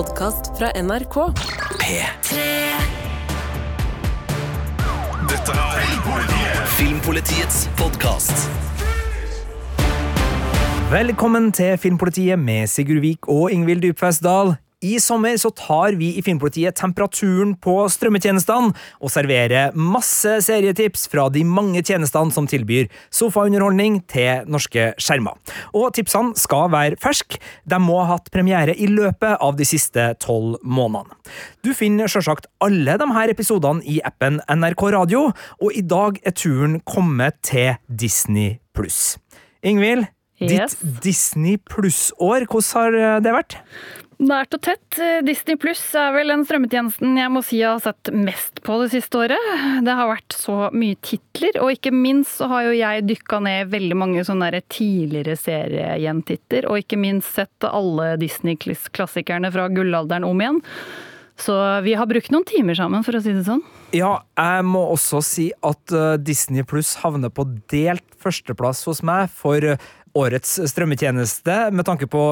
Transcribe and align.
podkast 0.00 0.58
fra 0.58 0.70
NRK. 0.82 1.14
P3 1.80 2.36
Dette 5.28 5.56
er 5.56 6.62
Filmpolitiets 6.78 7.66
podkast. 7.76 8.46
Velkommen 10.90 11.50
til 11.52 11.76
Filmpolitiet 11.78 12.40
med 12.40 12.70
Sigurd 12.72 13.02
Vik 13.04 13.28
og 13.28 13.52
Ingvild 13.52 13.84
Dybfest 13.84 14.24
Dahl. 14.24 14.54
I 14.80 14.94
sommer 15.00 15.36
så 15.36 15.50
tar 15.52 15.92
vi 16.00 16.06
i 16.16 16.22
Filmpolitiet 16.24 16.78
temperaturen 16.80 17.50
på 17.60 17.74
strømmetjenestene 17.92 18.70
og 19.04 19.10
serverer 19.12 19.74
masse 19.76 20.38
serietips 20.46 21.02
fra 21.12 21.26
de 21.32 21.42
mange 21.44 21.82
tjenestene 21.84 22.32
som 22.32 22.48
tilbyr 22.48 22.88
sofaunderholdning 23.12 23.98
til 24.08 24.48
norske 24.48 24.86
skjermer. 24.96 25.36
Og 25.76 25.90
tipsene 25.98 26.32
skal 26.40 26.70
være 26.72 26.96
ferske. 27.02 27.36
De 27.68 27.76
må 27.82 27.98
ha 28.00 28.14
hatt 28.14 28.32
premiere 28.32 28.72
i 28.72 28.88
løpet 28.88 29.36
av 29.44 29.58
de 29.60 29.68
siste 29.68 30.14
tolv 30.24 30.56
månedene. 30.64 31.12
Du 31.60 31.74
finner 31.76 32.08
selvsagt 32.08 32.48
alle 32.64 32.96
de 32.96 33.10
her 33.12 33.34
episodene 33.36 33.84
i 33.84 34.00
appen 34.08 34.40
NRK 34.48 34.86
Radio, 34.96 35.26
og 35.60 35.76
i 35.76 35.84
dag 35.84 36.22
er 36.24 36.32
turen 36.32 36.80
kommet 36.88 37.36
til 37.44 37.74
Disney 37.92 38.56
pluss. 38.72 39.18
Ingvild, 39.60 40.08
Yes. 40.40 40.72
ditt 40.80 41.02
Disney 41.04 41.58
pluss-år, 41.68 42.46
hvordan 42.48 42.72
har 42.72 43.20
det 43.20 43.32
vært? 43.34 43.58
Nært 44.20 44.52
og 44.52 44.60
tett. 44.60 44.98
Disney 45.24 45.56
pluss 45.56 45.80
er 45.96 46.10
vel 46.12 46.28
den 46.28 46.42
strømmetjenesten 46.44 47.14
jeg 47.16 47.32
må 47.32 47.40
si 47.44 47.62
jeg 47.62 47.70
har 47.70 47.80
sett 47.80 48.10
mest 48.12 48.60
på 48.66 48.76
det 48.82 48.90
siste 48.92 49.16
året. 49.16 49.46
Det 49.86 49.94
har 49.96 50.10
vært 50.10 50.36
så 50.36 50.56
mye 50.76 50.98
titler, 51.00 51.56
og 51.64 51.72
ikke 51.72 51.92
minst 51.94 52.36
så 52.36 52.50
har 52.50 52.66
jo 52.68 52.74
jeg 52.76 53.06
dykka 53.08 53.40
ned 53.46 53.72
veldig 53.72 53.96
mange 53.96 54.24
sånne 54.28 54.52
tidligere 54.68 55.38
seriegjentitter, 55.40 56.68
og 56.68 56.82
ikke 56.82 57.00
minst 57.00 57.32
sett 57.38 57.64
alle 57.64 58.12
Disney-klassikerne 58.20 59.48
fra 59.56 59.70
gullalderen 59.72 60.28
om 60.28 60.44
igjen. 60.44 60.60
Så 61.40 61.56
vi 61.80 61.96
har 61.96 62.04
brukt 62.04 62.28
noen 62.28 62.44
timer 62.44 62.76
sammen, 62.76 63.00
for 63.06 63.16
å 63.16 63.24
si 63.24 63.32
det 63.32 63.46
sånn. 63.48 63.64
Ja, 63.96 64.18
jeg 64.36 64.64
må 64.68 64.84
også 64.92 65.24
si 65.24 65.48
at 65.64 65.96
uh, 65.96 66.18
Disney 66.20 66.66
Pluss 66.68 66.98
havner 67.00 67.32
på 67.32 67.48
delt 67.72 68.04
førsteplass 68.20 68.84
hos 68.84 69.00
meg 69.00 69.32
for 69.32 69.64
årets 70.20 70.58
strømmetjeneste, 70.68 71.70
med 71.72 71.88
tanke 71.88 72.10
på 72.10 72.22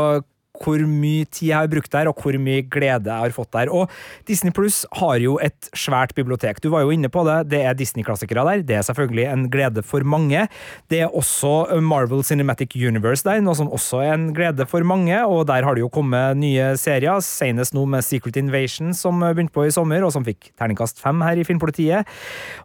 hvor 0.63 0.83
mye 0.89 1.27
tid 1.27 1.51
jeg 1.51 1.57
har 1.57 1.71
brukt 1.71 1.93
der, 1.93 2.11
og 2.11 2.23
hvor 2.23 2.37
mye 2.41 2.65
glede 2.67 3.09
jeg 3.09 3.25
har 3.25 3.35
fått 3.35 3.53
der. 3.55 3.71
Og 3.73 3.93
Disney 4.29 4.55
Pluss 4.55 4.85
har 4.99 5.19
jo 5.23 5.39
et 5.43 5.71
svært 5.77 6.15
bibliotek. 6.19 6.61
Du 6.65 6.71
var 6.75 6.85
jo 6.85 6.93
inne 6.95 7.11
på 7.13 7.25
det. 7.29 7.39
Det 7.53 7.63
er 7.65 7.77
Disney-klassikere 7.79 8.45
der. 8.49 8.65
Det 8.67 8.79
er 8.79 8.87
selvfølgelig 8.87 9.27
en 9.31 9.47
glede 9.53 9.85
for 9.87 10.05
mange. 10.07 10.47
Det 10.91 11.03
er 11.05 11.15
også 11.15 11.81
Marvel 11.85 12.25
Cinematic 12.27 12.77
Universe 12.77 13.27
der, 13.27 13.43
noe 13.45 13.57
som 13.59 13.71
også 13.73 14.03
er 14.05 14.15
en 14.17 14.29
glede 14.37 14.67
for 14.69 14.85
mange. 14.87 15.17
Og 15.27 15.47
der 15.49 15.67
har 15.67 15.77
det 15.77 15.85
jo 15.85 15.93
kommet 15.93 16.39
nye 16.41 16.73
serier, 16.81 17.23
senest 17.25 17.77
nå 17.77 17.85
med 17.89 18.05
Secret 18.07 18.39
Invasion, 18.41 18.93
som 18.97 19.23
begynte 19.23 19.55
på 19.55 19.67
i 19.69 19.75
sommer, 19.75 20.05
og 20.05 20.15
som 20.15 20.27
fikk 20.27 20.53
terningkast 20.59 21.03
fem 21.03 21.23
her 21.25 21.41
i 21.41 21.47
Filmpolitiet. 21.47 22.09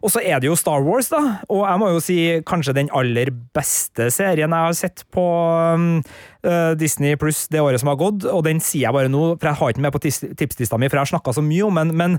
Og 0.02 0.12
så 0.14 0.22
er 0.24 0.42
det 0.42 0.50
jo 0.50 0.58
Star 0.58 0.84
Wars, 0.84 1.10
da. 1.12 1.22
Og 1.48 1.64
jeg 1.64 1.80
må 1.80 1.90
jo 1.94 2.04
si 2.04 2.18
kanskje 2.46 2.76
den 2.76 2.92
aller 2.94 3.32
beste 3.54 4.10
serien 4.14 4.52
jeg 4.54 4.68
har 4.68 4.78
sett 4.78 5.04
på 5.14 5.24
um, 5.24 6.00
Disney 6.78 7.18
pluss 7.20 7.46
det 7.52 7.62
året 7.62 7.80
som 7.80 7.88
har 7.92 8.00
gått, 8.00 8.26
og 8.28 8.42
den 8.46 8.60
sier 8.62 8.88
jeg 8.88 8.96
bare 8.96 9.12
nå, 9.12 9.22
for 9.38 9.50
jeg 9.50 9.60
har 9.60 9.72
ikke 9.72 9.80
den 9.80 9.86
med 9.86 9.94
på 9.94 10.02
tipslista 10.40 10.80
mi, 10.80 10.90
for 10.90 11.00
jeg 11.00 11.06
har 11.06 11.14
snakka 11.14 11.36
så 11.36 11.44
mye 11.44 11.68
om 11.68 11.80
den, 11.80 11.94
men 11.98 12.18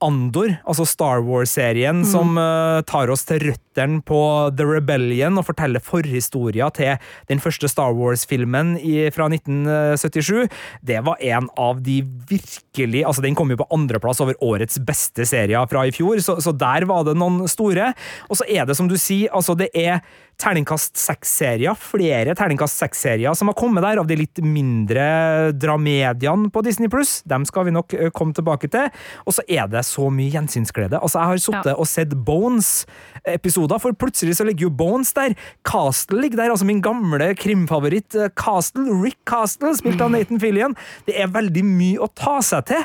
Andor, 0.00 0.54
altså 0.64 0.86
Star 0.88 1.20
Wars-serien 1.26 2.00
som 2.08 2.38
uh, 2.40 2.80
tar 2.88 3.10
oss 3.12 3.26
til 3.28 3.42
røttene 3.50 4.00
på 4.08 4.20
The 4.56 4.64
Rebellion 4.64 5.36
og 5.36 5.44
forteller 5.50 5.82
forhistoria 5.84 6.70
til 6.72 6.96
den 7.28 7.42
første 7.44 7.68
Star 7.68 7.92
Wars-filmen 7.96 8.78
fra 9.12 9.28
1977, 9.28 10.48
det 10.88 11.02
var 11.04 11.20
en 11.20 11.50
av 11.60 11.82
de 11.84 12.00
virkelig 12.30 13.04
Altså, 13.04 13.22
den 13.24 13.36
kom 13.36 13.50
jo 13.52 13.58
på 13.60 13.68
andreplass 13.74 14.22
over 14.24 14.38
årets 14.44 14.78
beste 14.86 15.26
serier 15.28 15.68
fra 15.68 15.84
i 15.88 15.92
fjor, 15.92 16.20
så, 16.24 16.38
så 16.40 16.52
der 16.56 16.86
var 16.88 17.04
det 17.04 17.16
noen 17.18 17.44
store. 17.50 17.90
Og 18.30 18.40
så 18.40 18.46
er 18.48 18.68
det 18.68 18.76
som 18.78 18.88
du 18.88 18.96
sier, 19.00 19.28
altså 19.36 19.56
det 19.58 19.68
er 19.76 20.00
terningkast 20.40 20.96
seks-serier, 21.00 21.76
flere 21.78 22.34
terningkast 22.38 22.80
seks-serier 22.80 23.36
som 23.36 23.50
har 23.52 23.56
kommet 23.58 23.84
der, 23.84 24.00
av 24.00 24.08
de 24.08 24.16
litt 24.18 24.40
mindre 24.42 25.52
dramediene 25.60 26.50
på 26.52 26.62
Disney 26.66 26.88
Pluss. 26.92 27.20
Dem 27.28 27.44
skal 27.48 27.68
vi 27.68 27.74
nok 27.76 27.94
komme 28.16 28.34
tilbake 28.36 28.70
til. 28.72 28.88
Og 29.26 29.36
så 29.36 29.44
er 29.48 29.68
det 29.70 29.84
så 29.88 30.08
mye 30.12 30.32
gjensynsglede. 30.32 30.98
Altså, 31.00 31.20
jeg 31.20 31.30
har 31.32 31.42
sittet 31.44 31.70
Ja. 31.72 31.76
og 31.76 31.86
sett 31.90 32.14
Bones-episoder, 32.26 33.80
for 33.82 33.92
plutselig 33.92 34.36
så 34.38 34.44
ligger 34.48 34.68
jo 34.68 34.70
Bones 34.74 35.12
der. 35.16 35.34
Castle 35.66 36.20
ligger 36.22 36.36
der, 36.42 36.50
altså 36.54 36.66
min 36.68 36.80
gamle 36.84 37.34
krimfavoritt 37.38 38.14
eh, 38.16 38.28
Castle, 38.36 38.86
Rick 39.04 39.18
Castle, 39.28 39.74
spilt 39.76 40.00
av 40.00 40.10
Nathan 40.14 40.40
Fillion. 40.40 40.76
Det 41.06 41.16
er 41.20 41.32
veldig 41.32 41.64
mye 41.66 42.00
å 42.00 42.08
ta 42.16 42.38
seg 42.44 42.66
til 42.70 42.84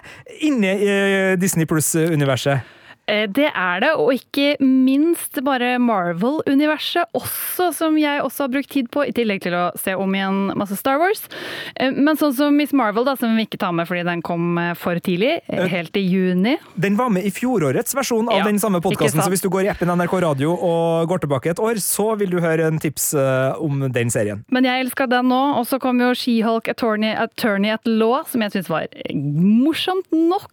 inne 0.51 0.75
i 0.75 0.89
eh, 0.89 1.35
Disney 1.39 1.65
Pluss-universet. 1.69 2.65
Eh, 3.07 3.27
Det 3.29 3.49
er 3.53 3.79
det, 3.83 3.91
og 4.01 4.11
ikke 4.15 4.55
minst 4.63 5.37
bare 5.45 5.75
Marvel-universet 5.81 7.05
også, 7.13 7.71
som 7.75 7.97
jeg 7.99 8.21
også 8.23 8.45
har 8.45 8.53
brukt 8.55 8.71
tid 8.71 8.89
på, 8.93 9.03
i 9.05 9.13
tillegg 9.15 9.43
til 9.45 9.53
å 9.57 9.65
se 9.77 9.93
om 9.95 10.15
igjen 10.15 10.39
masse 10.57 10.77
Star 10.79 10.97
Wars. 11.01 11.25
Eh, 11.75 11.91
Men 11.91 12.17
sånn 12.17 12.33
som 12.33 12.55
Miss 12.57 12.73
Marvel, 12.73 13.05
da, 13.05 13.15
som 13.15 13.35
vi 13.37 13.45
ikke 13.45 13.59
tar 13.61 13.73
med 13.77 13.87
fordi 13.87 14.03
den 14.07 14.21
kom 14.25 14.57
eh, 14.57 14.73
for 14.79 14.97
tidlig, 14.99 15.41
helt 15.49 15.95
i 15.97 16.01
juni. 16.05 16.55
Den 16.75 16.95
var 16.97 17.09
med 17.13 17.25
i 17.25 17.31
fjorårets 17.33 17.93
versjon 17.95 18.29
av 18.29 18.39
Ja, 18.41 18.45
den 18.47 18.59
samme 18.59 18.81
podkasten, 18.81 19.21
så 19.21 19.29
hvis 19.29 19.43
du 19.43 19.49
går 19.53 19.65
i 19.67 19.71
appen 19.73 19.89
NRK 19.89 20.17
Radio 20.25 20.55
og 20.55 21.07
går 21.09 21.19
tilbake 21.25 21.51
et 21.53 21.59
år, 21.61 21.77
så 21.83 22.15
vil 22.17 22.29
du 22.33 22.39
høre 22.41 22.65
en 22.67 22.79
tips 22.81 23.13
om 23.61 23.85
den 23.91 24.09
serien. 24.09 24.43
Men 24.51 24.65
jeg 24.65 24.85
elska 24.85 25.07
den 25.09 25.29
nå, 25.29 25.41
og 25.59 25.65
så 25.69 25.79
kom 25.81 25.99
jo 26.01 26.11
She-Hulk 26.17 26.67
Attorney, 26.71 27.13
Attorney 27.13 27.69
at 27.73 27.85
Law, 27.85 28.23
som 28.29 28.41
jeg 28.41 28.51
syns 28.55 28.69
var 28.71 28.87
morsomt 29.13 30.09
nok. 30.11 30.49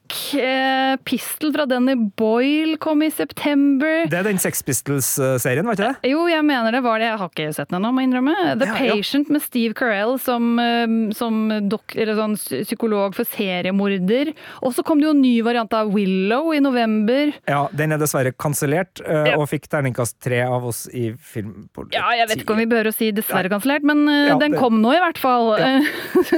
Pistol 1.06 1.52
fra 1.54 1.66
Danny 1.66 1.96
Boyle 2.42 2.76
kom 2.82 3.02
i 3.06 3.10
september. 3.14 4.06
Det 4.10 4.18
er 4.18 4.26
den 4.26 4.38
Sex 4.42 4.62
Pistols-serien, 4.66 5.62
var 5.68 5.76
ikke 5.78 5.90
det? 5.92 6.10
Jo, 6.10 6.24
jeg 6.26 6.42
mener 6.46 6.74
det 6.74 6.80
var 6.82 6.98
det. 6.98 7.06
Jeg 7.12 7.18
har 7.20 7.30
ikke 7.30 7.46
sett 7.54 7.70
den 7.70 7.78
ennå, 7.78 7.92
må 7.94 8.02
jeg 8.02 8.08
innrømme. 8.10 8.34
The 8.58 8.66
Ja, 8.66 8.78
ja. 8.88 8.96
Patient 8.96 9.30
med 9.30 9.42
Steve 9.44 9.74
Carell 9.78 10.16
som, 10.18 10.48
eh, 10.58 10.96
som 11.14 11.38
dok, 11.70 11.94
eller 11.94 12.18
sånn 12.18 12.34
psykolog 12.64 13.14
for 13.14 13.28
seriemorder. 13.30 14.32
Og 14.62 14.74
så 14.74 14.82
kom 14.84 14.98
det 14.98 15.06
jo 15.06 15.14
en 15.14 15.22
ny 15.22 15.36
variant 15.46 15.72
av 15.78 15.92
Willow 15.94 16.50
i 16.56 16.58
november. 16.64 17.32
Ja, 17.48 17.68
Den 17.72 17.92
er 17.92 17.98
dessverre 18.02 18.32
kansellert, 18.34 19.00
eh, 19.06 19.30
Ja. 19.32 19.36
og 19.38 19.48
fikk 19.48 19.68
terningkast 19.70 20.18
tre 20.20 20.42
av 20.42 20.64
oss 20.66 20.88
i 20.92 21.12
Filmpolitiet. 21.12 21.94
Ja, 21.94 22.10
jeg 22.18 22.28
vet 22.28 22.42
ikke 22.42 22.50
om 22.56 22.58
vi 22.58 22.66
behøver 22.66 22.90
å 22.90 22.94
si 22.94 23.12
dessverre 23.12 23.48
kansellert, 23.48 23.82
men 23.84 24.08
eh, 24.08 24.28
Ja, 24.32 24.38
den 24.38 24.52
det- 24.52 24.58
kom 24.60 24.82
nå 24.82 24.92
i 24.96 24.98
hvert 24.98 25.18
fall. 25.18 25.56
Ja. 25.58 25.80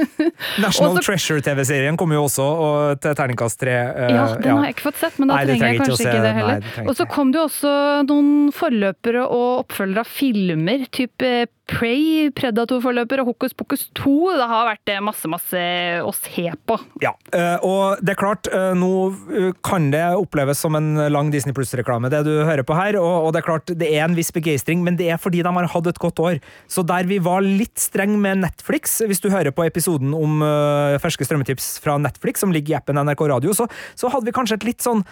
National 0.61 0.97
Treasure-TV-serien 1.01 1.97
kom 1.97 2.11
jo 2.11 2.23
også 2.27 2.45
og, 2.45 3.01
til 3.01 3.13
terningkast 3.15 3.57
tre. 3.59 3.71
eh, 3.73 4.13
Ja, 4.15 4.35
den 4.35 4.57
har 4.57 4.65
jeg 4.69 4.75
ikke 4.75 4.91
fått 4.91 4.99
sett, 5.01 5.17
men 5.19 5.27
da 5.29 5.35
Nei, 5.35 5.45
trenger 5.45 5.73
jeg 5.73 5.79
å 5.79 5.94
kanskje 5.95 6.11
ikke 6.11 6.25
det 6.25 6.33
heller. 6.37 6.69
Og 6.85 6.95
så 6.99 7.07
kom 7.09 7.31
det 7.33 7.41
jo 7.41 7.47
også 7.49 7.73
noen 8.09 8.31
forløpere 8.55 9.25
og 9.25 9.65
oppfølgere 9.65 10.05
av 10.05 10.11
filmer, 10.11 10.85
type 10.95 11.31
Prey, 11.65 12.29
Predator-forløper 12.37 13.23
og 13.23 13.31
Hokus 13.31 13.55
Pokus 13.57 13.87
2. 13.97 14.13
Det 14.37 14.47
har 14.51 14.67
vært 14.67 14.91
eh, 14.93 15.01
masse, 15.01 15.29
masse 15.29 15.61
å 16.05 16.11
se 16.13 16.45
på. 16.69 16.77
Ja, 17.01 17.15
eh, 17.33 17.65
og 17.65 18.03
det 18.05 18.13
er 18.13 18.19
klart, 18.19 18.49
eh, 18.53 18.73
nå 18.77 19.55
kan 19.65 19.89
det 19.93 20.03
oppleves 20.13 20.61
som 20.61 20.77
en 20.77 20.93
lang 21.09 21.31
Disney 21.33 21.55
Pluss-reklame, 21.57 22.11
det 22.13 22.21
du 22.27 22.33
hører 22.45 22.65
på 22.67 22.77
her, 22.77 22.99
og 23.01 23.31
det 23.33 23.41
er 23.41 23.47
klart, 23.49 23.73
det 23.81 23.89
er 23.89 24.05
en 24.05 24.17
viss 24.17 24.29
begeistring, 24.35 24.85
men 24.85 24.99
det 24.99 25.09
er 25.09 25.21
fordi 25.21 25.41
de 25.45 25.55
har 25.57 25.71
hatt 25.73 25.89
et 25.89 26.01
godt 26.01 26.21
år. 26.21 26.39
Så 26.69 26.85
der 26.85 27.09
vi 27.09 27.17
var 27.23 27.41
litt 27.45 27.81
streng 27.81 28.13
med 28.21 28.43
Netflix, 28.45 28.99
hvis 29.01 29.23
du 29.23 29.31
hører 29.33 29.55
på 29.55 29.65
episoden 29.65 30.13
om 30.15 30.43
ferske 31.01 31.25
strømmetips 31.25 31.79
fra 31.81 31.97
Netflix, 32.01 32.43
som 32.45 32.53
ligger 32.53 32.75
i 32.75 32.77
appen 32.77 32.99
NRK 33.01 33.25
Radio, 33.33 33.55
så, 33.57 33.65
så 33.97 34.13
hadde 34.13 34.29
vi 34.29 34.35
kanskje 34.37 34.61
et 34.61 34.69
litt 34.69 34.85
sånn 34.85 35.05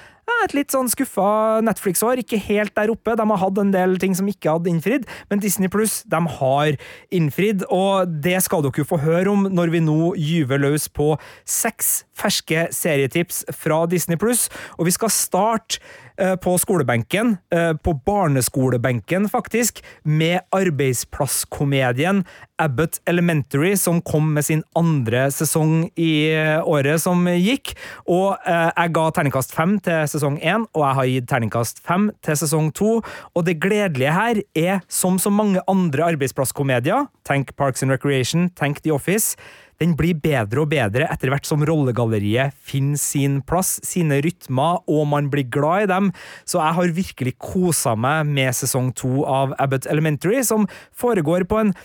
et 0.46 0.54
litt 0.56 0.72
sånn 0.72 0.88
skuffa 0.92 1.60
Netflix-år. 1.68 2.22
Ikke 2.24 2.40
helt 2.40 2.72
der 2.78 2.92
oppe. 2.94 3.16
De 3.20 3.26
har 3.28 3.40
hatt 3.42 3.60
en 3.60 3.74
del 3.74 3.98
ting 4.00 4.14
som 4.16 4.28
ikke 4.30 4.54
hadde 4.56 4.72
innfridd, 4.72 5.08
men 5.28 5.42
Disney 5.44 5.72
Pluss 5.72 6.02
de 6.08 6.20
har 6.20 6.43
innfridd, 7.14 7.66
og 7.74 8.10
det 8.24 8.40
skal 8.46 8.64
dere 8.66 8.84
jo 8.84 8.88
få 8.88 9.02
høre 9.04 9.34
om 9.34 9.48
når 9.52 9.74
vi 9.74 9.84
nå 9.84 10.14
gyver 10.20 10.62
løs 10.64 10.90
på 10.92 11.14
seks 11.50 12.04
ferske 12.18 12.68
serietips 12.74 13.44
fra 13.58 13.84
Disney 13.90 14.20
Pluss. 14.20 14.48
Og 14.78 14.88
vi 14.88 14.96
skal 14.96 15.14
starte 15.14 15.82
på 16.44 16.58
skolebenken, 16.62 17.38
eh, 17.54 17.74
på 17.74 17.94
barneskolebenken 18.06 19.30
faktisk, 19.30 19.84
med 20.04 20.40
arbeidsplasskomedien 20.54 22.24
Abbott 22.64 23.02
Elementary, 23.06 23.78
som 23.78 24.02
kom 24.02 24.34
med 24.34 24.46
sin 24.46 24.64
andre 24.78 25.26
sesong 25.34 25.90
i 26.00 26.30
eh, 26.32 26.62
året 26.70 27.02
som 27.02 27.26
gikk. 27.28 27.74
Og 28.06 28.38
eh, 28.46 28.70
jeg 28.70 28.94
ga 28.96 29.08
terningkast 29.16 29.56
fem 29.56 29.76
til 29.84 30.06
sesong 30.10 30.38
én, 30.40 30.68
og 30.74 30.86
jeg 30.86 31.00
har 31.00 31.10
gitt 31.12 31.30
terningkast 31.32 31.84
fem 31.86 32.10
til 32.26 32.40
sesong 32.40 32.70
to. 32.78 32.94
Og 33.34 33.48
det 33.48 33.60
gledelige 33.64 34.14
her 34.14 34.44
er, 34.56 34.80
som 34.88 35.20
så 35.20 35.34
mange 35.34 35.64
andre 35.68 36.14
arbeidsplasskomedier, 36.14 37.10
tenk 37.28 37.56
Parks 37.58 37.84
and 37.84 37.94
Recreation, 37.94 38.50
tenk 38.60 38.84
The 38.84 38.94
Office, 38.94 39.36
den 39.84 39.98
blir 40.00 40.16
bedre 40.24 40.64
og 40.64 40.72
bedre 40.72 41.10
etter 41.12 41.32
hvert 41.34 41.48
som 41.48 41.64
rollegalleriet 41.68 42.56
finner 42.64 43.00
sin 43.02 43.42
plass, 43.48 43.76
sine 43.86 44.22
rytmer, 44.24 44.80
og 44.88 45.08
man 45.12 45.30
blir 45.34 45.50
glad 45.52 45.88
i 45.88 45.92
dem. 45.92 46.12
Så 46.48 46.62
jeg 46.62 46.78
har 46.80 46.96
virkelig 47.00 47.36
kosa 47.42 47.98
meg 48.00 48.30
med 48.32 48.56
sesong 48.56 48.94
to 48.98 49.26
av 49.28 49.56
Abbott 49.62 49.90
Elementary, 49.92 50.42
som 50.48 50.70
foregår 50.96 51.48
på 51.50 51.60
en 51.60 51.76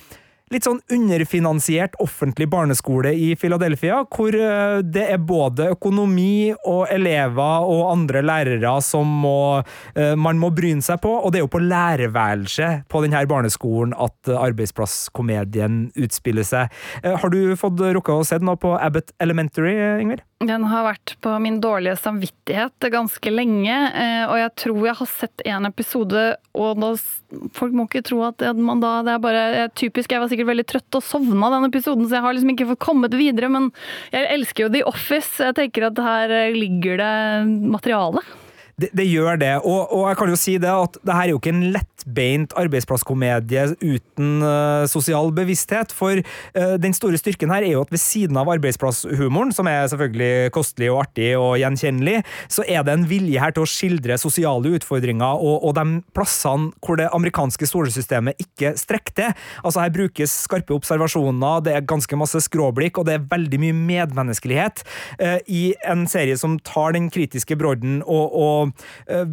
litt 0.53 0.67
sånn 0.67 0.81
underfinansiert 0.95 1.97
offentlig 2.03 2.49
barneskole 2.53 3.13
i 3.15 3.33
Philadelphia, 3.39 4.03
hvor 4.13 4.35
eh, 4.37 4.81
det 4.85 5.07
er 5.15 5.23
både 5.23 5.71
økonomi 5.75 6.53
og 6.59 6.87
elever 6.95 7.67
og 7.69 7.93
andre 7.93 8.23
lærere 8.25 8.75
som 8.85 9.11
må, 9.25 9.63
eh, 9.95 10.15
man 10.19 10.41
må 10.41 10.53
bryne 10.55 10.85
seg 10.85 11.01
på, 11.05 11.13
og 11.13 11.33
det 11.33 11.41
er 11.41 11.47
jo 11.47 11.53
på 11.53 11.65
lærerværelset 11.65 12.89
på 12.91 13.05
denne 13.05 13.25
barneskolen 13.29 13.95
at 13.99 14.33
arbeidsplasskomedien 14.39 15.89
utspiller 15.99 16.47
seg. 16.47 16.75
Eh, 17.03 17.17
har 17.19 17.35
du 17.35 17.57
fått 17.59 17.81
rukka 17.99 18.19
å 18.19 18.27
se 18.27 18.41
noe 18.43 18.61
på 18.61 18.77
Abbott 18.79 19.15
Elementary, 19.23 19.77
Ingvild? 20.03 20.28
Den 20.39 20.63
har 20.71 20.85
vært 20.87 21.17
på 21.19 21.33
min 21.43 21.57
dårlige 21.59 21.97
samvittighet 21.99 22.87
ganske 22.95 23.31
lenge, 23.33 23.75
og 24.31 24.37
jeg 24.39 24.53
tror 24.63 24.85
jeg 24.87 24.95
har 25.01 25.09
sett 25.11 25.43
en 25.51 25.67
episode, 25.67 26.23
og 26.55 26.79
da, 26.79 26.93
folk 27.59 27.75
må 27.75 27.89
ikke 27.89 28.05
tro 28.07 28.21
at 28.29 28.45
man 28.55 28.79
da 28.79 28.93
Det 29.03 29.17
er 29.17 29.25
bare 29.25 29.67
typisk, 29.75 30.15
jeg 30.15 30.23
var 30.23 30.31
sikkert 30.31 30.53
veldig 30.53 30.67
trøtt 30.71 31.01
og 31.01 31.03
sovna 31.03 31.51
den 31.57 31.67
episoden, 31.73 32.07
så 32.07 32.21
jeg 32.21 32.27
har 32.29 32.39
liksom 32.39 32.55
ikke 32.55 32.69
fått 32.71 32.85
kommet 32.87 33.19
videre, 33.19 33.51
men 33.51 33.73
jeg 34.15 34.31
elsker 34.39 34.69
jo 34.69 34.73
The 34.77 34.85
Office. 34.87 35.43
Jeg 35.43 35.59
tenker 35.59 35.91
at 35.91 35.99
her 36.07 36.37
ligger 36.55 37.03
det 37.03 37.15
materiale. 37.75 38.23
Det, 38.79 39.05
gjør 39.11 39.39
det, 39.41 39.55
og, 39.67 39.91
og, 39.91 40.05
jeg 40.07 40.17
kan 40.21 40.31
jo 40.31 40.37
si 40.39 40.53
det 40.63 40.71
at 40.71 40.97
det 41.03 41.15
her 41.15 41.25
er 41.27 41.33
jo 41.33 41.39
ikke 41.41 41.51
en 41.51 41.65
lettbeint 41.75 42.53
arbeidsplasskomedie 42.61 43.65
uten 43.83 44.45
uh, 44.45 44.85
sosial 44.87 45.33
bevissthet. 45.35 45.91
For 45.91 46.21
uh, 46.21 46.77
den 46.79 46.95
store 46.95 47.19
styrken 47.19 47.51
her 47.51 47.67
er 47.67 47.73
jo 47.75 47.83
at 47.83 47.91
ved 47.91 47.99
siden 47.99 48.39
av 48.39 48.47
arbeidsplasshumoren, 48.55 49.51
som 49.57 49.67
er 49.67 49.89
selvfølgelig 49.91 50.53
kostelig 50.55 50.93
og 50.93 51.01
artig 51.03 51.33
og 51.35 51.57
gjenkjennelig, 51.59 52.21
så 52.47 52.63
er 52.71 52.87
det 52.87 52.95
en 52.95 53.09
vilje 53.11 53.43
her 53.43 53.57
til 53.57 53.67
å 53.67 53.71
skildre 53.73 54.21
sosiale 54.23 54.77
utfordringer 54.79 55.43
og, 55.43 55.59
og 55.67 55.75
de 55.75 55.99
plassene 56.15 56.71
hvor 56.79 57.03
det 57.03 57.11
amerikanske 57.19 57.67
skolesystemet 57.67 58.39
ikke 58.47 58.77
strekker 58.79 59.17
til. 59.19 59.35
Altså 59.65 59.83
Her 59.83 59.95
brukes 59.99 60.37
skarpe 60.45 60.77
observasjoner, 60.79 61.65
det 61.67 61.75
er 61.75 61.91
ganske 61.97 62.21
masse 62.21 62.45
skråblikk, 62.47 63.03
og 63.03 63.11
det 63.11 63.19
er 63.19 63.27
veldig 63.35 63.63
mye 63.67 63.81
medmenneskelighet 63.91 64.87
uh, 65.19 65.39
i 65.51 65.73
en 65.83 66.07
serie 66.07 66.39
som 66.39 66.61
tar 66.63 66.95
den 66.95 67.11
kritiske 67.11 67.59
brodden 67.59 68.05
og, 68.07 68.39
og 68.39 68.68
Äh, 69.07 69.27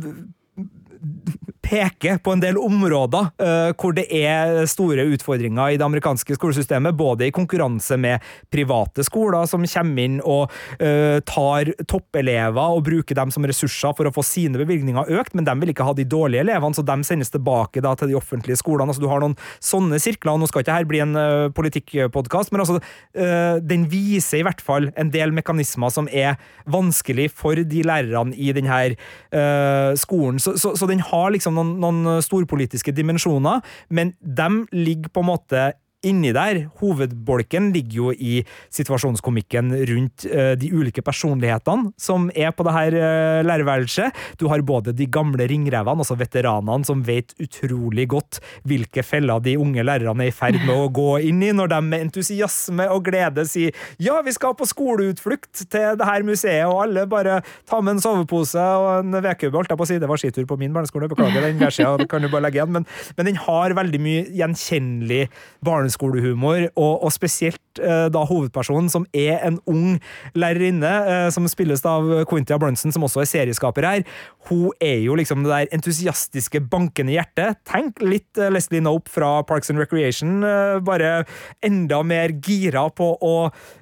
peke 1.66 2.18
på 2.22 2.34
en 2.36 2.42
del 2.44 2.57
områder 2.62 3.30
uh, 3.42 3.72
hvor 3.80 3.96
det 3.98 4.06
er 4.13 4.66
store 4.69 5.06
utfordringer 5.16 5.74
i 5.74 5.80
det 5.80 5.86
amerikanske 5.86 6.38
skolesystemet, 6.38 6.96
både 6.98 7.28
i 7.28 7.34
konkurranse 7.36 7.98
med 8.02 8.24
private 8.54 9.06
skoler 9.07 9.48
som 9.50 9.66
kommer 9.66 10.06
inn 10.06 10.19
og 10.22 10.54
uh, 10.81 11.18
tar 11.25 11.72
toppelever 11.90 12.78
og 12.78 12.86
bruker 12.86 13.18
dem 13.18 13.34
som 13.34 13.48
ressurser 13.48 13.96
for 13.98 14.07
å 14.07 14.13
få 14.16 14.24
sine 14.25 14.62
bevilgninger 14.62 15.10
økt, 15.19 15.34
men 15.38 15.48
de 15.48 15.56
vil 15.62 15.74
ikke 15.74 15.88
ha 15.88 15.96
de 15.98 16.07
dårlige 16.10 16.46
elevene, 16.46 16.78
så 16.78 16.86
de 16.86 16.98
sendes 17.07 17.34
tilbake 17.34 17.84
da, 17.84 17.96
til 17.98 18.12
de 18.12 18.19
offentlige 18.19 18.60
skolene. 18.62 18.92
Altså, 18.94 19.04
du 19.04 19.10
har 19.10 19.24
noen 19.24 19.38
sånne 19.63 20.00
sirkler. 20.02 20.38
Nå 20.38 20.50
skal 20.50 20.66
ikke 20.66 20.78
her 20.78 20.90
bli 20.90 21.02
en 21.04 21.18
uh, 21.18 21.50
politikkpodkast, 21.56 22.54
men 22.54 22.63
altså, 22.63 22.80
den 23.66 23.86
viser 23.90 24.40
i 24.40 24.46
hvert 24.46 24.62
fall 24.63 24.90
en 25.00 25.10
del 25.13 25.31
mekanismer 25.36 25.92
som 25.94 26.07
er 26.12 26.36
vanskelig 26.69 27.30
for 27.34 27.57
de 27.57 27.81
lærerne 27.88 28.36
i 28.36 28.52
denne 28.56 29.96
skolen. 30.00 30.40
Så, 30.42 30.56
så, 30.62 30.74
så 30.78 30.88
den 30.90 30.94
har 31.03 31.33
liksom 31.36 31.57
noen, 31.57 31.74
noen 31.81 32.21
storpolitiske 32.24 32.94
dimensjoner, 32.95 33.63
men 33.89 34.13
de 34.19 34.65
ligger 34.75 35.12
på 35.13 35.24
en 35.24 35.31
måte 35.31 35.65
inni 36.06 36.34
der, 36.36 36.66
hovedbolken 36.81 37.72
ligger 37.75 37.98
jo 38.00 38.12
i 38.13 38.40
situasjonskomikken 38.74 39.74
rundt 39.90 40.28
uh, 40.30 40.54
de 40.60 40.72
ulike 40.74 41.04
personlighetene 41.06 41.92
som 42.02 42.30
er 42.36 42.54
på 42.56 42.66
det 42.68 42.75
her 42.75 42.98
uh, 42.98 43.42
lærerværelset. 43.48 44.16
Du 44.40 44.48
har 44.52 44.63
både 44.66 44.94
de 44.96 45.07
gamle 45.10 45.48
ringrevene, 45.50 46.04
altså 46.04 46.18
veteranene, 46.19 46.86
som 46.88 47.04
vet 47.06 47.34
utrolig 47.42 48.07
godt 48.12 48.42
hvilke 48.68 49.04
feller 49.06 49.42
de 49.44 49.57
unge 49.62 49.84
lærerne 49.86 50.25
er 50.25 50.31
i 50.31 50.36
ferd 50.36 50.60
med 50.63 50.75
å 50.75 50.92
gå 50.94 51.10
inn 51.30 51.42
i, 51.46 51.54
når 51.56 51.74
de 51.74 51.81
med 51.86 52.07
entusiasme 52.07 52.88
og 52.92 53.06
glede 53.10 53.46
sier 53.50 53.75
ja, 54.02 54.18
vi 54.25 54.34
skal 54.36 54.56
på 54.57 54.68
skoleutflukt 54.69 55.66
til 55.72 55.98
det 56.00 56.07
her 56.07 56.25
museet, 56.28 56.66
og 56.69 56.86
alle 56.86 57.06
bare 57.10 57.40
tar 57.69 57.84
med 57.86 57.98
en 57.98 58.04
sovepose 58.04 58.62
og 58.62 59.02
en 59.02 59.19
vedkubbe, 59.19 59.57
holdt 59.57 59.74
jeg 59.74 59.80
på 59.80 59.88
å 59.88 59.90
si. 59.90 60.00
Det 60.02 60.10
var 60.10 60.22
skitur 60.22 60.48
på 60.50 60.60
min 60.62 60.74
barneskole, 60.75 61.10
beklager 61.12 61.46
den 61.46 61.60
versida, 61.62 62.07
kan 62.10 62.24
du 62.24 62.30
bare 62.31 62.48
legge 62.48 62.62
igjen, 62.62 62.74
men, 62.75 62.88
men 63.18 63.30
den 63.30 63.40
har 63.46 63.75
veldig 63.78 64.02
mye 64.04 64.25
gjenkjennelig 64.36 65.22
barneskole 65.66 65.94
barneskolehumor, 65.95 66.69
og, 66.75 67.03
og 67.03 67.12
spesielt 67.13 67.80
uh, 67.80 68.07
da 68.12 68.24
hovedpersonen, 68.25 68.89
som 68.89 69.06
er 69.13 69.39
en 69.45 69.59
ung 69.68 70.00
lærerinne, 70.36 70.92
uh, 71.06 71.30
som 71.33 71.47
spilles 71.47 71.83
av 71.86 72.25
Quintia 72.30 72.57
Brunson, 72.57 72.92
som 72.92 73.03
også 73.03 73.21
er 73.24 73.30
serieskaper 73.30 73.86
her. 73.86 74.03
Hun 74.50 74.71
er 74.80 75.01
jo 75.06 75.15
liksom 75.15 75.44
det 75.44 75.51
der 75.51 75.75
entusiastiske, 75.75 76.62
bankende 76.71 77.15
hjertet. 77.15 77.59
Tenk 77.68 78.01
litt 78.03 78.38
uh, 78.39 78.50
Leslie 78.53 78.83
Nope 78.83 79.09
fra 79.12 79.44
Parks 79.47 79.71
and 79.71 79.80
Recreation, 79.80 80.44
bare 80.86 81.25
enda 81.65 82.01
mer 82.03 82.33
gira 82.44 82.86
på 82.94 83.07
å 83.24 83.36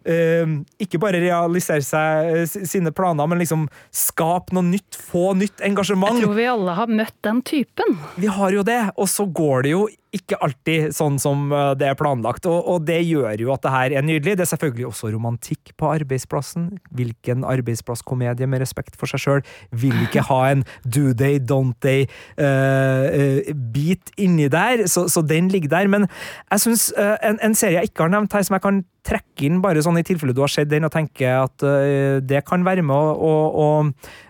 ikke 0.04 1.00
bare 1.02 1.20
realisere 1.22 1.84
seg 1.86 2.68
sine 2.70 2.92
planer, 2.96 3.28
men 3.30 3.42
liksom 3.42 3.66
skape 3.96 4.54
noe 4.56 4.66
nytt, 4.68 4.98
få 4.98 5.34
nytt 5.40 5.64
engasjement. 5.66 6.20
Jeg 6.20 6.28
tror 6.28 6.38
vi 6.38 6.48
alle 6.52 6.78
har 6.78 6.92
møtt 6.92 7.16
den 7.26 7.42
typen. 7.46 7.98
Vi 8.20 8.32
har 8.32 8.56
jo 8.56 8.66
det, 8.68 8.80
og 8.96 9.10
så 9.12 9.26
går 9.28 9.66
det 9.66 9.74
jo 9.76 9.84
ikke 10.14 10.38
alltid 10.46 10.94
sånn 10.94 11.18
som 11.22 11.52
eh, 11.52 11.72
det 11.80 11.88
er 11.90 11.98
planlagt, 11.98 12.46
og, 12.50 12.60
og, 12.70 12.86
det 12.88 13.00
gjør 13.08 13.42
jo 13.42 13.54
at 13.54 13.64
det 13.66 13.72
her 13.74 13.96
er 13.98 14.06
nydelig. 14.06 14.38
Det 14.38 14.46
er 14.46 14.52
selvfølgelig 14.54 14.88
også 14.92 15.10
romantikk 15.14 15.74
på 15.80 15.90
arbeidsplassen. 15.90 16.70
Hvilken 16.94 17.46
arbeidsplasskomedie 17.48 18.48
med 18.50 18.62
respekt 18.64 18.98
for 19.00 19.10
seg 19.10 19.20
sjøl 19.24 19.42
vil 19.72 19.98
ikke 20.06 20.26
ha 20.30 20.40
en 20.52 20.62
do 20.86 21.14
they, 21.18 21.40
don't 21.42 21.76
they-bit 21.84 22.12
uh, 24.04 24.14
uh, 24.14 24.24
inni 24.24 24.48
der, 24.54 24.86
så, 24.92 25.08
så, 25.10 25.22
den 25.26 25.50
ligger 25.54 25.70
der. 25.78 25.88
Men 25.90 26.08
jeg 26.52 26.60
syns 26.68 26.94
uh, 26.98 27.18
en, 27.26 27.40
en, 27.42 27.56
serie 27.58 27.82
jeg 27.82 27.92
ikke 27.92 28.06
har 28.06 28.14
nevnt 28.14 28.34
her, 28.34 28.46
som 28.46 28.58
jeg 28.58 28.66
kan 28.66 28.84
trekke 29.04 29.48
inn 29.48 29.62
bare 29.64 29.82
sånn 29.84 30.00
i 30.00 30.06
tilfelle 30.08 30.36
du 30.36 30.44
har 30.44 30.52
sett 30.52 30.72
den 30.72 30.88
og 30.88 30.94
tenker 30.94 31.44
at 31.44 31.66
det 32.24 32.40
kan 32.48 32.64
være 32.64 32.86
med 32.88 32.96
å, 32.96 33.16
å, 33.20 33.34
å 33.64 33.68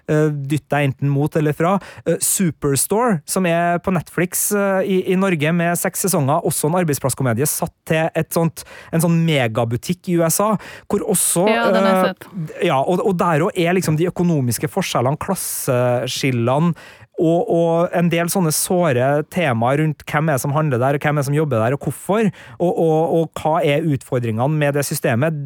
Eh, 0.04 0.30
dytte 0.36 0.68
deg 0.74 0.90
enten 0.90 1.12
mot 1.12 1.32
eller 1.40 1.56
fra. 1.56 1.78
Uh, 2.04 2.18
Superstore, 2.20 3.22
som 3.30 3.46
er 3.48 3.80
på 3.84 3.94
Netflix 3.96 4.50
uh, 4.52 4.82
i, 4.84 4.98
i 5.14 5.16
Norge 5.16 5.54
med 5.56 5.80
seks 5.80 6.04
sesonger, 6.04 6.44
også 6.44 6.68
en 6.68 6.76
arbeidsplasskomedie 6.82 7.48
satt 7.48 7.72
til 7.88 8.10
et 8.12 8.36
sånt, 8.36 8.66
en 8.92 9.04
sånn 9.04 9.16
megabutikk 9.24 10.12
i 10.12 10.18
USA, 10.20 10.50
hvor 10.92 11.06
også 11.14 11.46
Ja, 11.48 11.70
den 11.72 11.88
er 11.88 12.10
sett. 12.10 12.28
Ja, 12.68 12.82
og, 12.82 13.00
og 13.00 13.16
der 13.22 13.46
òg 13.48 13.56
er 13.64 13.78
liksom 13.78 13.96
de 14.00 14.10
økonomiske 14.12 14.68
forskjellene, 14.74 15.20
klasseskillene, 15.24 16.74
og, 17.22 17.50
og, 17.54 17.92
en 17.94 18.10
del 18.10 18.30
sånne 18.32 18.50
såre 18.56 19.08
temaer 19.34 19.84
rundt 19.84 20.02
hvem 20.10 20.32
er 20.34 20.40
som 20.42 20.54
handler 20.56 20.82
der, 20.82 20.98
og 20.98 21.06
hvem 21.06 21.20
er 21.22 21.28
som 21.28 21.36
jobber 21.38 21.62
der, 21.62 21.76
og 21.76 21.86
hvorfor, 21.86 22.30
og, 22.58 22.72
og, 22.72 23.14
og 23.20 23.42
hva 23.42 23.60
er 23.62 23.86
utfordringene 23.86 24.58
med 24.58 24.74
det 24.78 24.86
systemet, 24.88 25.38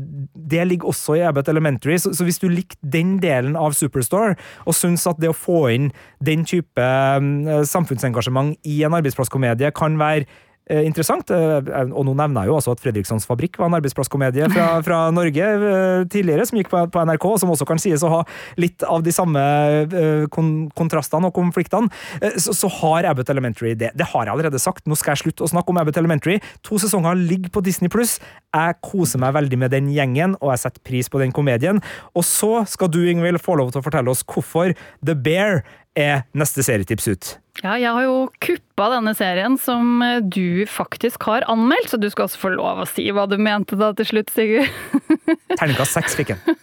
det 0.47 0.63
ligger 0.69 0.93
også 0.93 1.17
i 1.19 1.25
Abbott 1.27 1.51
Elementary. 1.51 1.97
Så, 1.99 2.13
så, 2.15 2.23
hvis 2.23 2.39
du 2.39 2.47
likte 2.47 2.79
den 2.81 3.17
delen 3.23 3.59
av 3.59 3.75
Superstore, 3.75 4.37
og 4.65 4.77
syns 4.77 5.03
at 5.09 5.19
det 5.19 5.33
å 5.33 5.35
få 5.35 5.65
inn 5.75 5.91
den 6.23 6.47
type 6.47 6.87
um, 7.19 7.47
samfunnsengasjement 7.67 8.55
i 8.67 8.79
en 8.87 8.95
arbeidsplasskomedie 8.95 9.73
kan 9.75 9.99
være 9.99 10.27
Eh, 10.67 10.83
interessant. 10.83 11.31
Eh, 11.31 11.69
og 11.95 12.03
nå 12.03 12.13
nevner 12.17 12.43
jeg 12.43 12.51
jo 12.51 12.57
også 12.57 12.73
at 12.75 12.81
Fredrikssons 12.83 13.27
Fabrikk 13.27 13.55
var 13.59 13.69
en 13.69 13.77
arbeidsplasskomedie 13.77 14.49
fra, 14.51 14.65
fra 14.87 14.99
Norge 15.15 15.47
eh, 15.47 16.01
tidligere, 16.11 16.47
som 16.49 16.59
gikk 16.59 16.71
på, 16.73 16.81
på, 16.91 17.03
NRK, 17.07 17.27
som 17.39 17.53
også 17.53 17.67
kan 17.69 17.79
sies 17.81 18.03
å 18.03 18.11
ha 18.11 18.21
litt 18.59 18.83
av 18.83 19.05
de 19.05 19.13
samme 19.15 19.41
kon 20.33 20.49
kontrastene 20.77 21.29
og 21.29 21.35
konfliktene. 21.35 21.91
Så, 22.41 22.53
så, 22.55 22.69
har 22.79 23.07
Abbott 23.09 23.29
Elementary 23.31 23.73
det. 23.79 23.93
Det 23.97 24.09
har 24.11 24.27
jeg 24.27 24.33
allerede 24.33 24.59
sagt. 24.61 24.85
Nå 24.89 24.97
skal 24.99 25.15
jeg 25.15 25.25
slutte 25.25 25.45
å 25.45 25.51
snakke 25.51 25.71
om 25.71 25.79
Abbott 25.79 25.99
Elementary. 25.99 26.37
To 26.67 26.79
sesonger 26.81 27.17
ligger 27.19 27.53
på 27.53 27.63
Disney 27.65 27.91
pluss. 27.91 28.17
Jeg 28.55 28.77
koser 28.85 29.21
meg 29.23 29.35
veldig 29.37 29.61
med 29.63 29.73
den 29.75 29.89
gjengen, 29.93 30.35
og 30.41 30.53
jeg 30.53 30.65
setter 30.65 30.83
pris 30.87 31.11
på 31.11 31.21
den 31.23 31.33
komedien. 31.35 31.81
Og 32.17 32.27
så 32.27 32.65
skal 32.69 32.91
du, 32.91 33.01
Ingvild, 33.07 33.41
få 33.43 33.57
lov 33.59 33.73
til 33.73 33.81
å 33.81 33.87
fortelle 33.87 34.11
oss 34.13 34.25
hvorfor 34.27 34.75
The 35.05 35.15
Bear 35.15 35.63
er 35.97 36.25
neste 36.37 36.65
serietips 36.65 37.07
ut. 37.09 37.35
Ja, 37.63 37.73
jeg 37.81 37.89
har 37.89 38.05
jo 38.05 38.17
kuppa 38.43 38.91
denne 38.93 39.15
serien 39.17 39.55
som 39.57 40.03
du 40.29 40.65
faktisk 40.69 41.25
har 41.25 41.45
anmeldt, 41.49 41.89
så 41.89 41.97
du 41.97 42.05
skal 42.13 42.27
også 42.27 42.41
få 42.43 42.51
lov 42.53 42.83
å 42.83 42.89
si 42.89 43.07
hva 43.09 43.25
du 43.29 43.37
mente 43.41 43.79
da 43.79 43.89
til 43.97 44.11
slutt, 44.11 44.29
Sigurd. 44.33 44.69
Terningkast 45.57 45.97
seks 45.97 46.17
fikk 46.19 46.35
jeg. 46.35 46.57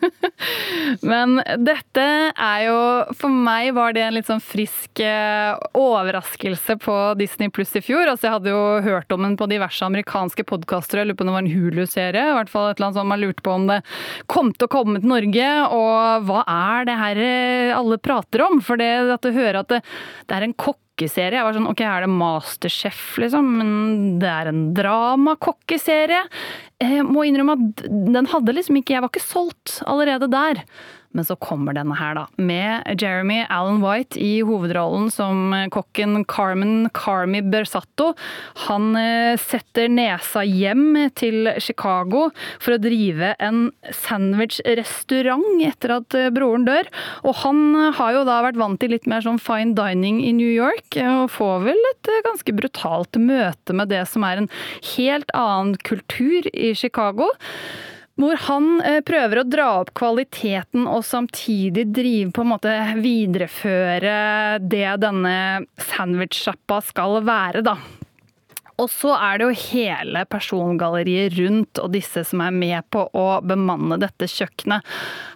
Men 1.02 1.38
dette 1.62 2.04
er 2.30 2.60
jo 2.66 2.78
For 3.16 3.32
meg 3.32 3.72
var 3.76 3.94
det 3.96 4.02
en 4.04 4.16
litt 4.16 4.28
sånn 4.28 4.42
frisk 4.42 5.00
eh, 5.02 5.54
overraskelse 5.78 6.76
på 6.82 6.96
Disney 7.18 7.50
pluss 7.54 7.74
i 7.78 7.82
fjor. 7.84 8.06
Altså, 8.06 8.28
jeg 8.28 8.36
hadde 8.36 8.52
jo 8.54 8.62
hørt 8.84 9.14
om 9.14 9.26
den 9.26 9.36
på 9.40 9.48
diverse 9.50 9.86
amerikanske 9.86 10.46
podkaster, 10.48 11.00
jeg 11.00 11.10
lurer 11.10 11.18
på 11.18 11.26
om 11.26 11.32
det 11.32 11.36
var 11.36 11.46
en 11.46 11.54
Hulu-serie. 11.54 12.28
I 12.30 12.38
hvert 12.38 12.52
fall 12.52 12.70
et 12.70 12.78
eller 12.78 12.90
annet 12.90 13.00
sånt 13.00 13.12
man 13.14 13.24
lurte 13.24 13.44
på 13.46 13.56
om 13.56 13.68
det 13.70 13.80
kom 14.30 14.52
til 14.54 14.68
å 14.68 14.72
komme 14.76 15.02
til 15.02 15.10
Norge, 15.10 15.50
og 15.74 16.28
hva 16.28 16.46
er 16.54 16.88
det 16.88 16.98
her 17.02 17.22
eh, 17.24 17.74
alle 17.74 18.00
prater 18.02 18.46
om? 18.46 18.62
For 18.64 18.80
det 18.80 18.92
at 19.16 19.26
du 19.26 19.34
hører 19.34 19.62
at 19.64 19.74
det, 19.74 19.82
det 20.28 20.38
er 20.38 20.46
en 20.46 20.56
kokk 20.56 20.80
kokkeserie. 20.94 21.38
Jeg 21.38 21.44
var 21.46 21.56
sånn, 21.56 21.70
ok, 21.70 21.80
Er 21.82 22.04
det 22.04 22.10
Masterchef, 22.10 23.18
liksom? 23.18 23.48
Men 23.58 24.18
det 24.20 24.28
er 24.28 24.48
en 24.48 24.74
dramakokkeserie. 24.74 26.22
jeg 26.80 27.04
må 27.04 27.24
innrømme 27.26 27.52
at 27.58 27.82
den 27.88 28.26
hadde 28.26 28.54
liksom 28.54 28.76
ikke 28.76 28.94
Jeg 28.94 29.02
var 29.02 29.10
ikke 29.10 29.26
solgt 29.26 29.82
allerede 29.86 30.30
der. 30.30 30.64
Men 31.14 31.26
så 31.26 31.36
kommer 31.38 31.76
denne 31.76 31.94
her, 31.98 32.16
da. 32.18 32.26
Med 32.36 33.00
Jeremy 33.00 33.44
Allen 33.52 33.80
White 33.84 34.18
i 34.18 34.40
hovedrollen 34.46 35.10
som 35.14 35.52
kokken 35.74 36.24
Carmen 36.30 36.88
Carmi 36.94 37.42
Bersatto. 37.42 38.12
Han 38.66 38.96
eh, 38.98 39.38
setter 39.40 39.90
nesa 39.92 40.42
hjem 40.42 40.98
til 41.14 41.52
Chicago 41.62 42.26
for 42.58 42.74
å 42.74 42.82
drive 42.82 43.34
en 43.38 43.68
sandwich-restaurant 43.94 45.62
etter 45.64 45.96
at 46.00 46.18
eh, 46.18 46.30
broren 46.34 46.66
dør. 46.66 46.90
Og 47.22 47.38
han 47.44 47.62
har 47.94 48.18
jo 48.18 48.26
da 48.26 48.40
vært 48.48 48.58
vant 48.60 48.80
til 48.82 48.94
litt 48.96 49.08
mer 49.10 49.22
sånn 49.24 49.40
fine 49.42 49.76
dining 49.78 50.20
i 50.26 50.34
New 50.34 50.50
York, 50.50 50.98
og 50.98 51.30
får 51.34 51.66
vel 51.70 51.90
et 51.94 52.10
eh, 52.10 52.22
ganske 52.26 52.58
brutalt 52.58 53.22
møte 53.22 53.76
med 53.76 53.94
det 53.94 54.02
som 54.10 54.26
er 54.26 54.42
en 54.42 54.52
helt 54.96 55.30
annen 55.38 55.76
kultur 55.86 56.50
i 56.50 56.74
Chicago. 56.74 57.30
Hvor 58.20 58.38
han 58.46 58.68
eh, 58.86 59.00
prøver 59.02 59.40
å 59.40 59.46
dra 59.48 59.68
opp 59.80 59.90
kvaliteten 59.98 60.86
og 60.86 61.02
samtidig 61.06 61.88
drive 61.90 62.30
på 62.34 62.44
en 62.44 62.52
måte 62.52 62.74
videreføre 63.00 64.14
det 64.62 64.86
denne 65.02 65.36
sandwichsjappa 65.90 66.78
skal 66.92 67.18
være, 67.26 67.64
da. 67.66 67.74
Og 68.82 68.90
så 68.90 69.12
er 69.14 69.38
det 69.38 69.46
jo 69.46 69.58
hele 69.70 70.24
persongalleriet 70.30 71.36
rundt 71.38 71.80
og 71.82 71.92
disse 71.94 72.24
som 72.26 72.42
er 72.42 72.54
med 72.54 72.86
på 72.94 73.04
å 73.14 73.26
bemanne 73.46 74.00
dette 74.02 74.26
kjøkkenet. 74.30 74.82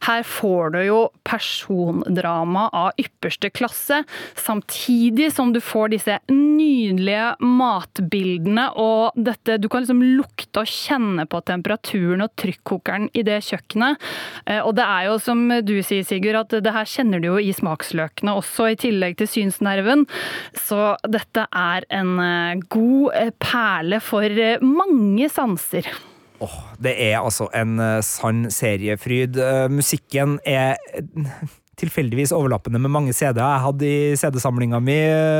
Her 0.08 0.24
får 0.26 0.74
du 0.74 0.80
jo 0.86 0.98
persondrama 1.28 2.66
av 2.74 2.98
ypperste 2.98 3.50
klasse, 3.54 4.02
samtidig 4.38 5.30
som 5.34 5.52
du 5.54 5.60
får 5.62 5.92
disse 5.94 6.18
nydelige 6.32 7.36
matbildene 7.44 8.68
og 8.78 9.14
dette 9.14 9.58
Du 9.58 9.68
kan 9.70 9.82
liksom 9.82 10.02
lukte 10.02 10.62
og 10.62 10.70
kjenne 10.70 11.24
på 11.30 11.40
temperaturen 11.46 12.22
og 12.24 12.34
trykkokeren 12.38 13.08
i 13.16 13.24
det 13.26 13.40
kjøkkenet. 13.46 14.02
Eh, 14.46 14.60
og 14.62 14.74
det 14.78 14.84
er 14.84 15.08
jo 15.08 15.16
som 15.22 15.44
du 15.64 15.74
sier, 15.84 16.04
Sigurd, 16.06 16.38
at 16.40 16.58
det 16.64 16.74
her 16.74 16.88
kjenner 16.88 17.22
du 17.22 17.30
jo 17.30 17.38
i 17.42 17.52
smaksløkene 17.54 18.34
også, 18.38 18.70
i 18.72 18.78
tillegg 18.80 19.18
til 19.20 19.30
synsnerven. 19.30 20.06
Så 20.58 20.94
dette 21.08 21.46
er 21.48 21.86
en 21.94 22.14
eh, 22.22 22.62
god 22.70 23.16
eh, 23.18 23.27
perle 23.36 24.00
for 24.04 24.24
eh, 24.24 24.62
mange 24.64 25.28
sanser. 25.32 25.88
Åh, 26.44 26.58
det 26.78 26.94
er 27.08 27.16
altså 27.18 27.48
en 27.56 27.78
uh, 27.82 27.98
sann 28.06 28.46
seriefryd. 28.54 29.40
Uh, 29.42 29.66
musikken 29.72 30.38
er 30.46 30.78
tilfeldigvis 31.78 32.32
overlappende 32.34 32.80
med 32.82 32.92
mange 32.92 33.14
CD-er 33.14 33.38
jeg 33.38 33.64
hadde 33.64 33.88
i 33.88 34.16
CD-samlinga 34.18 34.80
mi 34.82 34.96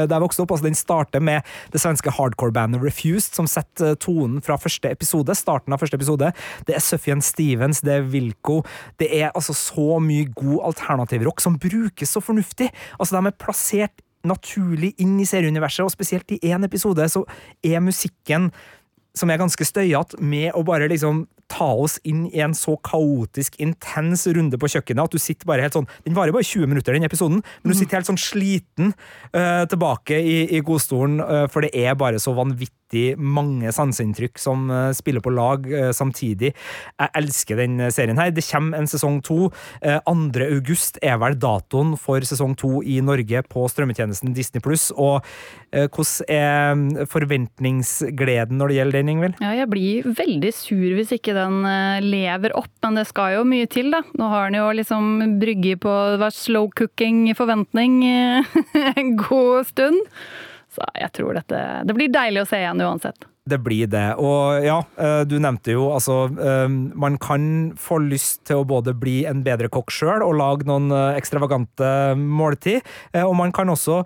da 0.08 0.16
jeg 0.16 0.24
vokste 0.24 0.44
opp. 0.44 0.54
Altså, 0.54 0.68
den 0.68 0.78
starter 0.78 1.22
med 1.24 1.46
det 1.74 1.82
svenske 1.82 2.12
hardcore-bandet 2.14 2.82
Refused, 2.84 3.34
som 3.36 3.48
setter 3.50 3.98
tonen 4.00 4.42
fra 4.44 4.58
første 4.60 4.90
episode. 4.90 5.34
starten 5.34 5.74
av 5.74 5.82
første 5.82 5.98
episode. 5.98 6.32
Det 6.66 6.76
er 6.76 6.84
Suffian 6.84 7.22
Stevens, 7.24 7.82
det 7.82 7.96
er 7.98 8.10
Wilco. 8.12 8.62
Det 8.98 9.10
er 9.20 9.32
altså 9.34 9.56
så 9.56 9.98
mye 10.02 10.28
god 10.34 10.70
alternativrock 10.72 11.42
som 11.42 11.58
brukes 11.58 12.14
så 12.14 12.22
fornuftig. 12.22 12.70
Altså, 12.98 13.18
de 13.18 13.26
er 13.26 13.38
plassert 13.38 14.04
naturlig 14.26 14.94
inn 15.02 15.18
i 15.20 15.26
serieuniverset, 15.28 15.84
og 15.86 15.94
spesielt 15.94 16.30
i 16.34 16.40
én 16.50 16.66
episode 16.66 17.06
så 17.10 17.24
er 17.62 17.84
musikken 17.84 18.50
som 19.18 19.30
er 19.30 19.40
ganske 19.40 19.66
støyete, 19.66 20.20
med 20.22 20.54
å 20.54 20.62
bare 20.66 20.88
liksom 20.90 21.26
ta 21.48 21.68
oss 21.80 21.96
inn 22.06 22.26
i 22.28 22.42
en 22.44 22.52
så 22.56 22.74
kaotisk, 22.84 23.56
intens 23.62 24.26
runde 24.36 24.58
på 24.60 24.68
kjøkkenet 24.68 25.08
at 25.08 25.14
du 25.16 25.22
sitter 25.22 25.48
bare 25.48 25.64
helt 25.64 25.76
sånn 25.78 25.88
Den 26.04 26.16
varer 26.16 26.34
bare 26.36 26.44
20 26.44 26.68
minutter, 26.68 26.92
den 26.92 27.08
episoden, 27.08 27.40
men 27.40 27.70
du 27.70 27.74
mm. 27.74 27.78
sitter 27.80 27.98
helt 27.98 28.10
sånn 28.10 28.20
sliten 28.20 28.92
uh, 29.32 29.64
tilbake 29.70 30.18
i, 30.20 30.38
i 30.58 30.62
godstolen, 30.64 31.22
uh, 31.24 31.46
for 31.48 31.64
det 31.64 31.72
er 31.72 31.96
bare 31.98 32.20
så 32.22 32.36
vanvittig 32.36 32.76
mange 33.16 33.72
sanseinntrykk 33.74 34.40
som 34.40 34.68
uh, 34.72 34.90
spiller 34.96 35.24
på 35.24 35.32
lag 35.34 35.66
samtidig. 35.94 36.52
Jeg 36.98 37.10
elsker 37.18 37.58
den 37.60 37.80
serien 37.94 38.18
her. 38.18 38.30
Det 38.34 38.44
kommer 38.46 38.78
en 38.78 38.88
sesong 38.90 39.20
to. 39.24 39.48
2. 39.78 40.46
august 40.48 40.98
er 41.04 41.18
vel 41.20 41.36
datoen 41.38 41.94
for 42.00 42.24
sesong 42.26 42.54
to 42.58 42.80
i 42.82 42.98
Norge 43.04 43.42
på 43.50 43.64
strømmetjenesten 43.70 44.34
Disney 44.36 44.62
pluss. 44.64 44.88
Og 44.96 45.20
hvordan 45.70 46.28
er 46.32 47.08
forventningsgleden 47.10 48.58
når 48.58 48.72
det 48.72 48.78
gjelder 48.78 48.98
den, 48.98 49.12
Ingvild? 49.12 49.38
Ja, 49.42 49.52
jeg 49.56 49.70
blir 49.70 50.08
veldig 50.18 50.52
sur 50.56 50.96
hvis 50.96 51.12
ikke 51.14 51.34
den 51.36 51.62
eh, 51.68 52.04
lever 52.04 52.54
opp, 52.58 52.70
men 52.84 52.98
det 52.98 53.06
skal 53.10 53.38
jo 53.38 53.46
mye 53.48 53.68
til, 53.70 53.90
da. 53.94 54.02
Nå 54.18 54.30
har 54.32 54.48
den 54.48 54.60
jo 54.60 54.68
liksom 54.78 55.38
brygge 55.42 55.78
på 55.80 55.94
det 56.14 56.20
var 56.22 56.34
slow 56.34 56.68
cooking 56.78 57.26
forventning 57.38 58.00
eh, 58.08 58.58
en 58.98 59.16
god 59.20 59.68
stund. 59.70 60.00
Så 60.78 60.86
jeg 60.94 61.10
tror 61.16 61.34
dette 61.34 61.64
Det 61.88 61.96
blir 61.96 62.12
deilig 62.14 62.44
å 62.44 62.48
se 62.48 62.62
igjen 62.62 62.84
uansett. 62.86 63.26
Det 63.48 63.56
blir 63.64 63.88
det. 63.90 64.06
Og 64.20 64.60
ja, 64.62 64.76
eh, 65.00 65.22
du 65.24 65.38
nevnte 65.40 65.72
jo 65.72 65.88
altså 65.94 66.28
Man 66.28 67.16
kan 67.22 67.72
få 67.80 67.98
lyst 68.04 68.44
til 68.48 68.62
å 68.62 68.68
både 68.68 68.94
bli 68.94 69.22
en 69.28 69.42
bedre 69.46 69.70
kokk 69.72 69.90
sjøl 69.94 70.22
og 70.26 70.36
lage 70.38 70.68
noen 70.68 70.92
ekstravagante 71.16 72.14
måltid, 72.18 72.84
og 73.24 73.34
man 73.38 73.52
kan 73.54 73.72
også 73.72 74.02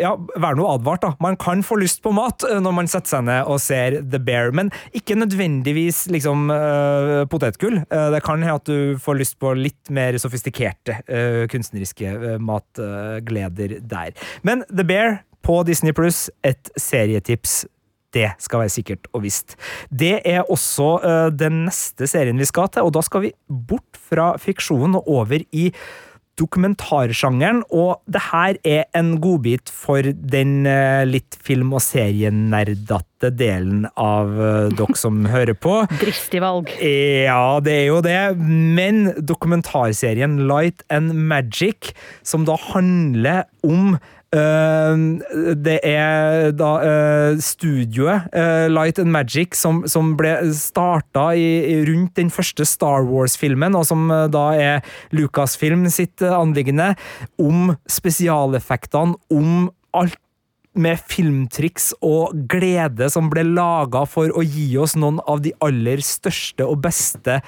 ja, 0.00 0.12
vær 0.40 0.56
nå 0.56 0.66
advart, 0.70 1.02
da. 1.04 1.12
Man 1.22 1.36
kan 1.40 1.62
få 1.66 1.76
lyst 1.82 2.02
på 2.04 2.12
mat 2.16 2.44
eh, 2.48 2.60
når 2.62 2.76
man 2.76 2.88
setter 2.90 3.16
seg 3.16 3.26
ned 3.26 3.48
og 3.50 3.60
ser 3.62 3.98
The 4.00 4.20
Bear, 4.22 4.52
men 4.56 4.70
ikke 4.96 5.18
nødvendigvis 5.20 6.06
liksom 6.12 6.48
uh, 6.52 7.24
potetgull. 7.30 7.82
Uh, 7.92 8.08
det 8.14 8.22
kan 8.24 8.40
hende 8.40 8.56
at 8.56 8.68
du 8.68 8.96
får 9.02 9.20
lyst 9.20 9.38
på 9.42 9.52
litt 9.58 9.92
mer 9.92 10.16
sofistikerte 10.22 10.96
uh, 11.04 11.44
kunstneriske 11.52 12.38
matgleder 12.42 13.78
der. 13.80 14.16
Men 14.46 14.64
The 14.70 14.86
Bear 14.88 15.20
på 15.44 15.60
Disney 15.68 15.94
pluss, 15.96 16.28
et 16.46 16.72
serietips. 16.78 17.62
Det 18.12 18.28
skal 18.44 18.60
være 18.60 18.72
sikkert 18.74 19.06
og 19.16 19.24
visst. 19.24 19.54
Det 19.88 20.18
er 20.28 20.44
også 20.52 20.98
den 21.32 21.62
neste 21.64 22.04
serien 22.10 22.36
vi 22.36 22.44
skal 22.44 22.68
til, 22.68 22.84
og 22.84 22.92
da 22.92 23.00
skal 23.04 23.24
vi 23.24 23.30
bort 23.48 23.96
fra 23.96 24.34
fiksjonen 24.36 24.98
og 25.00 25.08
over 25.08 25.40
i 25.48 25.70
dokumentarsjangeren, 26.42 27.62
og 27.70 28.02
det 28.10 28.24
her 28.30 28.58
er 28.66 28.84
en 28.98 29.14
godbit 29.22 29.70
for 29.72 30.02
den 30.02 30.66
eh, 30.68 31.04
litt 31.08 31.38
film- 31.42 31.74
og 31.76 31.84
serienerdete 31.84 33.30
delen 33.38 33.86
av 33.94 34.32
eh, 34.34 34.70
dere 34.74 34.98
som 34.98 35.22
hører 35.34 35.56
på. 35.58 35.78
Dristig 36.02 36.42
valg. 36.44 36.72
Ja, 36.82 37.60
det 37.64 37.76
er 37.82 37.86
jo 37.90 38.00
det, 38.04 38.18
men 38.38 39.12
dokumentarserien 39.18 40.40
Light 40.50 40.84
and 40.92 41.14
Magic, 41.14 41.92
som 42.26 42.46
da 42.48 42.58
handler 42.72 43.46
om 43.66 43.96
det 44.32 45.74
er 45.84 46.54
da 46.56 46.70
uh, 46.80 47.40
studioet 47.44 48.30
uh, 48.32 48.64
Light 48.72 48.96
and 49.02 49.12
Magic 49.12 49.58
som, 49.58 49.82
som 49.84 50.14
ble 50.16 50.32
starta 50.56 51.26
i, 51.36 51.82
rundt 51.88 52.16
den 52.16 52.32
første 52.32 52.64
Star 52.68 53.04
Wars-filmen, 53.08 53.76
og 53.76 53.84
som 53.90 54.08
da 54.32 54.46
er 54.56 54.96
Lucasfilm 55.12 55.84
sitt 55.92 56.24
anliggende, 56.24 56.94
om 57.36 57.74
spesialeffektene, 57.84 59.20
om 59.32 59.68
alt 59.92 60.16
med 60.72 61.00
filmtriks 61.04 61.92
og 62.00 62.32
glede 62.50 63.10
som 63.12 63.28
ble 63.32 63.44
laga 63.44 64.06
for 64.08 64.32
å 64.32 64.44
gi 64.44 64.70
oss 64.80 64.96
noen 64.96 65.20
av 65.28 65.42
de 65.44 65.52
aller 65.64 66.00
største 66.04 66.64
og 66.64 66.80
beste 66.86 67.40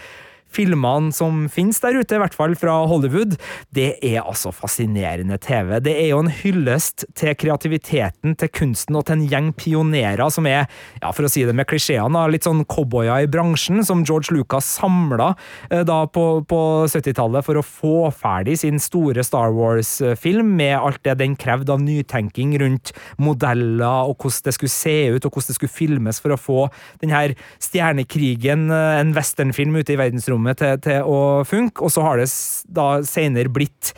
filmene 0.54 1.12
som 1.14 1.44
finnes 1.52 1.80
der 1.82 1.98
ute, 1.98 2.16
i 2.16 2.22
hvert 2.22 2.36
fall 2.36 2.54
fra 2.58 2.80
Hollywood, 2.88 3.36
det 3.74 3.94
er 4.04 4.22
altså 4.22 4.52
fascinerende 4.54 5.38
TV. 5.42 5.76
Det 5.84 5.94
er 5.98 6.10
jo 6.12 6.22
en 6.24 6.32
hyllest 6.32 7.06
til 7.18 7.34
kreativiteten, 7.38 8.36
til 8.40 8.52
kunsten 8.54 8.98
og 8.98 9.06
til 9.08 9.18
en 9.18 9.26
gjeng 9.30 9.50
pionerer 9.58 10.24
som 10.32 10.48
er, 10.50 10.68
ja, 11.00 11.12
for 11.14 11.26
å 11.26 11.32
si 11.32 11.44
det 11.46 11.54
med 11.56 11.68
klisjeene, 11.70 12.24
litt 12.32 12.46
sånn 12.46 12.64
cowboyer 12.70 13.24
i 13.26 13.30
bransjen, 13.30 13.82
som 13.86 14.04
George 14.06 14.34
Lucas 14.34 14.68
samla 14.78 15.32
eh, 15.70 15.84
da 15.86 16.02
på, 16.10 16.26
på 16.48 16.60
70-tallet 16.90 17.46
for 17.46 17.60
å 17.60 17.64
få 17.66 17.96
ferdig 18.14 18.58
sin 18.62 18.80
store 18.82 19.24
Star 19.26 19.54
Wars-film, 19.54 20.54
med 20.58 20.76
alt 20.78 21.02
det 21.06 21.18
den 21.20 21.36
krevde 21.40 21.74
av 21.74 21.82
nytenking 21.82 22.54
rundt 22.62 22.94
modeller 23.18 24.10
og 24.10 24.18
hvordan 24.20 24.48
det 24.48 24.56
skulle 24.56 24.74
se 24.74 24.96
ut, 25.14 25.24
og 25.24 25.30
hvordan 25.32 25.50
det 25.50 25.58
skulle 25.58 25.74
filmes 25.74 26.20
for 26.22 26.34
å 26.34 26.40
få 26.40 26.60
denne 27.02 27.34
stjernekrigen, 27.62 28.68
eh, 28.72 29.00
en 29.00 29.14
westernfilm 29.16 29.76
ute 29.80 29.94
i 29.94 30.00
verdensrommet 30.00 30.43
rommet 30.44 30.60
til, 30.60 30.76
til 30.84 31.02
å 31.08 31.44
funke, 31.48 31.84
og 31.84 31.92
så 31.92 32.04
har 32.04 32.20
det 32.20 32.28
da 32.68 33.02
senere 33.06 33.52
blitt 33.52 33.94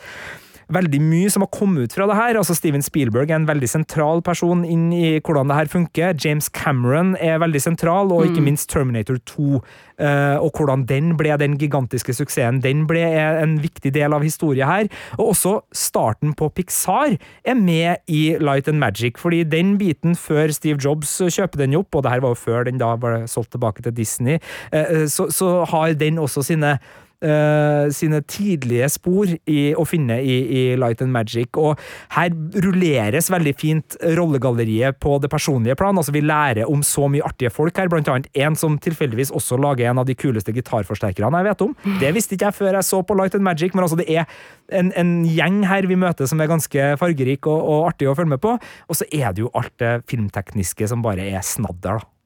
veldig 0.73 0.99
mye 1.03 1.29
som 1.31 1.43
har 1.45 1.51
kommet 1.53 1.87
ut 1.87 1.95
fra 1.95 2.07
det 2.09 2.17
her. 2.17 2.37
Altså 2.39 2.55
Steven 2.57 2.83
Spielberg 2.83 3.31
er 3.31 3.39
en 3.39 3.47
veldig 3.49 3.69
sentral 3.71 4.21
person 4.25 4.65
inn 4.67 4.89
i 4.95 5.17
hvordan 5.17 5.51
det 5.51 5.59
her 5.59 5.71
funker. 5.71 6.15
James 6.23 6.49
Cameron 6.53 7.15
er 7.23 7.39
veldig 7.43 7.61
sentral, 7.63 8.11
og 8.13 8.27
ikke 8.27 8.43
mm. 8.43 8.47
minst 8.49 8.69
Terminator 8.71 9.19
2. 9.29 9.47
Uh, 9.47 10.05
eh, 10.07 10.35
og 10.43 10.59
hvordan 10.59 10.85
den 10.89 11.15
ble 11.17 11.33
den 11.39 11.55
gigantiske 11.59 12.13
suksessen. 12.13 12.61
Den 12.63 12.85
ble 12.89 13.03
en 13.07 13.57
viktig 13.63 13.93
del 13.95 14.15
av 14.15 14.25
historien 14.25 14.69
her. 14.69 14.91
Og 15.17 15.33
også 15.33 15.55
starten 15.75 16.35
på 16.37 16.51
Pixar 16.57 17.17
er 17.17 17.57
med 17.57 18.03
i 18.11 18.37
Light 18.41 18.69
and 18.69 18.81
Magic, 18.83 19.17
fordi 19.21 19.43
den 19.47 19.77
biten 19.79 20.15
før 20.19 20.53
Steve 20.53 20.81
Jobs 20.83 21.17
kjøper 21.23 21.63
den 21.63 21.77
opp, 21.79 21.95
og 21.95 22.05
det 22.05 22.13
her 22.13 22.23
var 22.25 22.35
jo 22.35 22.43
før 22.43 22.67
den 22.67 22.81
da 22.81 22.93
ble 22.99 23.25
solgt 23.31 23.55
tilbake 23.55 23.85
til 23.85 23.95
Disney, 23.95 24.41
uh, 24.75 25.07
så, 25.09 25.31
så 25.33 25.61
har 25.71 25.97
den 25.97 26.19
også 26.21 26.45
sine 26.45 26.77
eh, 27.23 27.87
sine 27.93 28.21
tidlige 28.27 28.89
spor 28.91 29.29
i, 29.29 29.59
å 29.77 29.85
finne 29.87 30.19
i, 30.21 30.37
i, 30.45 30.63
Light 30.79 31.01
and 31.03 31.13
Magic. 31.13 31.57
Og 31.59 31.79
her 32.15 32.33
rulleres 32.65 33.31
veldig 33.33 33.53
fint 33.57 33.97
rollegalleriet 34.17 34.99
på 35.03 35.17
det 35.23 35.31
personlige 35.31 35.77
plan. 35.79 35.97
altså 35.97 36.15
Vi 36.15 36.23
lærer 36.25 36.69
om 36.69 36.83
så 36.85 37.07
mye 37.11 37.25
artige 37.25 37.53
folk 37.53 37.77
her, 37.77 37.89
blant 37.91 38.09
annet 38.11 38.29
en 38.37 38.57
som 38.59 38.77
tilfeldigvis 38.81 39.33
også 39.35 39.59
lager 39.61 39.89
en 39.89 40.03
av 40.03 40.09
de 40.09 40.17
kuleste 40.17 40.55
gitarforsterkerne 40.55 41.41
jeg 41.41 41.49
vet 41.49 41.65
om. 41.65 41.73
Det 42.01 42.13
visste 42.15 42.37
ikke 42.37 42.49
jeg 42.49 42.59
før 42.59 42.79
jeg 42.79 42.89
så 42.89 43.01
på 43.05 43.17
Light 43.17 43.37
and 43.37 43.45
Magic, 43.45 43.75
men 43.75 43.85
altså 43.85 43.99
det 43.99 44.09
er 44.09 44.27
en, 44.75 44.91
en 44.97 45.15
gjeng 45.27 45.63
her 45.67 45.87
vi 45.89 45.99
møter 45.99 46.29
som 46.29 46.41
er 46.41 46.51
ganske 46.51 46.91
fargerik 46.99 47.47
og, 47.49 47.57
og 47.61 47.89
artig 47.91 48.09
å 48.09 48.17
følge 48.17 48.35
med 48.35 48.43
på. 48.43 48.57
Og 48.87 48.99
så 48.99 49.07
er 49.11 49.33
det 49.33 49.45
jo 49.45 49.53
alt 49.57 49.73
det 49.81 49.99
filmtekniske 50.09 50.89
som 50.89 51.03
bare 51.05 51.27
er 51.37 51.45
snadder, 51.45 52.01
da. 52.01 52.16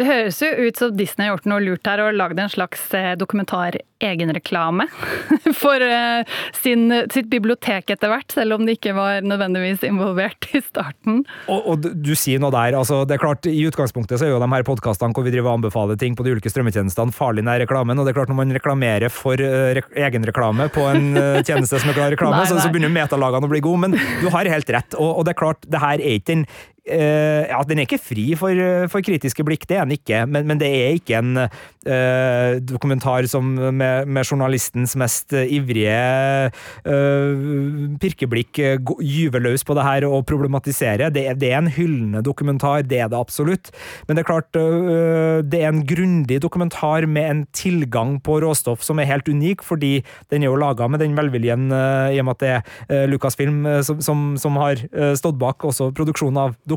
Det 0.00 0.06
høres 0.08 0.38
jo 0.40 0.48
ut 0.48 0.78
som 0.80 0.92
Disney 0.96 1.26
har 1.26 1.34
gjort 1.34 1.48
noe 1.50 1.60
lurt 1.60 1.88
her 1.88 2.00
og 2.00 2.14
lagd 2.16 2.38
en 2.40 2.48
slags 2.48 2.80
eh, 2.96 3.12
dokumentar-egenreklame 3.20 4.86
for 5.62 5.84
eh, 5.84 6.24
sin, 6.56 6.86
sitt 7.12 7.28
bibliotek 7.32 7.92
etter 7.92 8.08
hvert, 8.08 8.32
selv 8.32 8.56
om 8.56 8.64
de 8.64 8.72
ikke 8.78 8.94
var 8.96 9.20
nødvendigvis 9.26 9.84
involvert 9.84 10.48
i 10.56 10.62
starten. 10.64 11.20
Og, 11.44 11.68
og 11.74 11.90
du 11.92 12.14
sier 12.16 12.40
noe 12.40 12.52
der. 12.54 12.78
altså 12.78 13.02
det 13.08 13.18
er 13.18 13.22
klart 13.22 13.48
I 13.50 13.66
utgangspunktet 13.68 14.16
så 14.16 14.28
er 14.28 14.32
jo 14.32 14.40
de 14.40 14.48
her 14.54 14.66
podkastene 14.66 15.12
hvor 15.12 15.26
vi 15.26 15.34
driver 15.34 15.52
og 15.52 15.60
anbefaler 15.60 16.00
ting 16.00 16.16
på 16.16 16.24
de 16.24 16.32
ulike 16.38 16.52
strømmetjenestene, 16.52 17.12
farlig 17.12 17.44
nær 17.44 17.60
reklamen. 17.60 18.00
Og 18.00 18.08
det 18.08 18.14
er 18.14 18.20
klart 18.22 18.32
når 18.32 18.40
man 18.40 18.56
reklamerer 18.56 19.12
for 19.12 19.36
uh, 19.36 19.74
re 19.76 19.84
egenreklame 19.92 20.70
på 20.72 20.88
en 20.88 21.12
tjeneste 21.48 21.82
som 21.82 21.92
er 21.92 21.98
klar 21.98 22.12
reklame, 22.14 22.38
nei, 22.40 22.48
nei. 22.48 22.50
Så, 22.54 22.64
så, 22.64 22.72
begynner 22.72 22.92
metalagene 22.96 23.44
å 23.44 23.52
bli 23.52 23.60
gode. 23.64 23.84
Men 23.84 24.00
du 24.22 24.30
har 24.32 24.48
helt 24.48 24.72
rett. 24.72 24.96
Og, 24.96 25.18
og 25.20 25.28
det 25.28 25.34
er 25.34 25.42
klart, 25.44 25.68
det 25.68 25.84
her 25.84 26.00
er 26.00 26.16
ikke 26.16 26.30
den 26.32 26.46
Uh, 26.82 27.46
ja, 27.46 27.60
Den 27.62 27.78
er 27.78 27.86
ikke 27.86 28.00
fri 28.02 28.24
for, 28.34 28.58
for, 28.90 29.04
kritiske 29.06 29.44
blikk, 29.46 29.68
det 29.70 29.76
er 29.78 29.86
den 29.86 29.94
ikke. 29.94 30.24
Men, 30.26 30.48
men 30.50 30.58
det 30.58 30.66
er 30.66 30.96
ikke 30.98 31.20
en 31.20 31.38
uh, 31.38 32.58
dokumentar 32.58 33.28
som 33.30 33.52
med, 33.54 34.08
med, 34.10 34.26
journalistens 34.26 34.96
mest 34.98 35.30
ivrige 35.30 36.50
uh, 36.82 37.92
pirkeblikk 38.02 38.58
gyver 38.98 39.44
løs 39.44 39.62
på 39.66 39.76
det 39.78 39.84
her 39.86 40.06
og 40.08 40.24
problematiserer. 40.26 41.12
Det, 41.14 41.24
det, 41.38 41.52
er 41.52 41.60
en 41.60 41.70
hyllende 41.70 42.24
dokumentar, 42.26 42.82
det 42.82 42.98
er 43.04 43.12
det 43.12 43.20
absolutt. 43.20 43.70
Men 44.08 44.18
det 44.18 44.24
er 44.24 44.30
klart, 44.32 44.50
det 44.52 45.60
er 45.60 45.70
en 45.70 45.84
grundig 45.86 46.40
dokumentar 46.42 47.06
med 47.06 47.28
en 47.28 47.44
tilgang 47.54 48.16
på 48.24 48.40
råstoff 48.42 48.82
som 48.82 48.98
er 48.98 49.10
helt 49.10 49.30
unik, 49.30 49.62
fordi 49.62 49.92
den 50.34 50.42
er 50.42 50.50
jo 50.50 50.58
laga 50.58 50.88
med 50.90 51.02
den 51.02 51.14
velviljen 51.18 51.70
i 51.70 52.18
og 52.18 52.26
med 52.26 52.34
at 52.34 52.42
det 52.42 52.52
er 52.56 53.06
Lucasfilm 53.10 53.64
som, 53.86 54.02
som, 54.02 54.26
som 54.40 54.58
har 54.58 54.82
stått 55.18 55.38
bak 55.38 55.62
også 55.68 55.92
produksjonen 55.94 56.42
av 56.42 56.56
dokumentaren. 56.56 56.71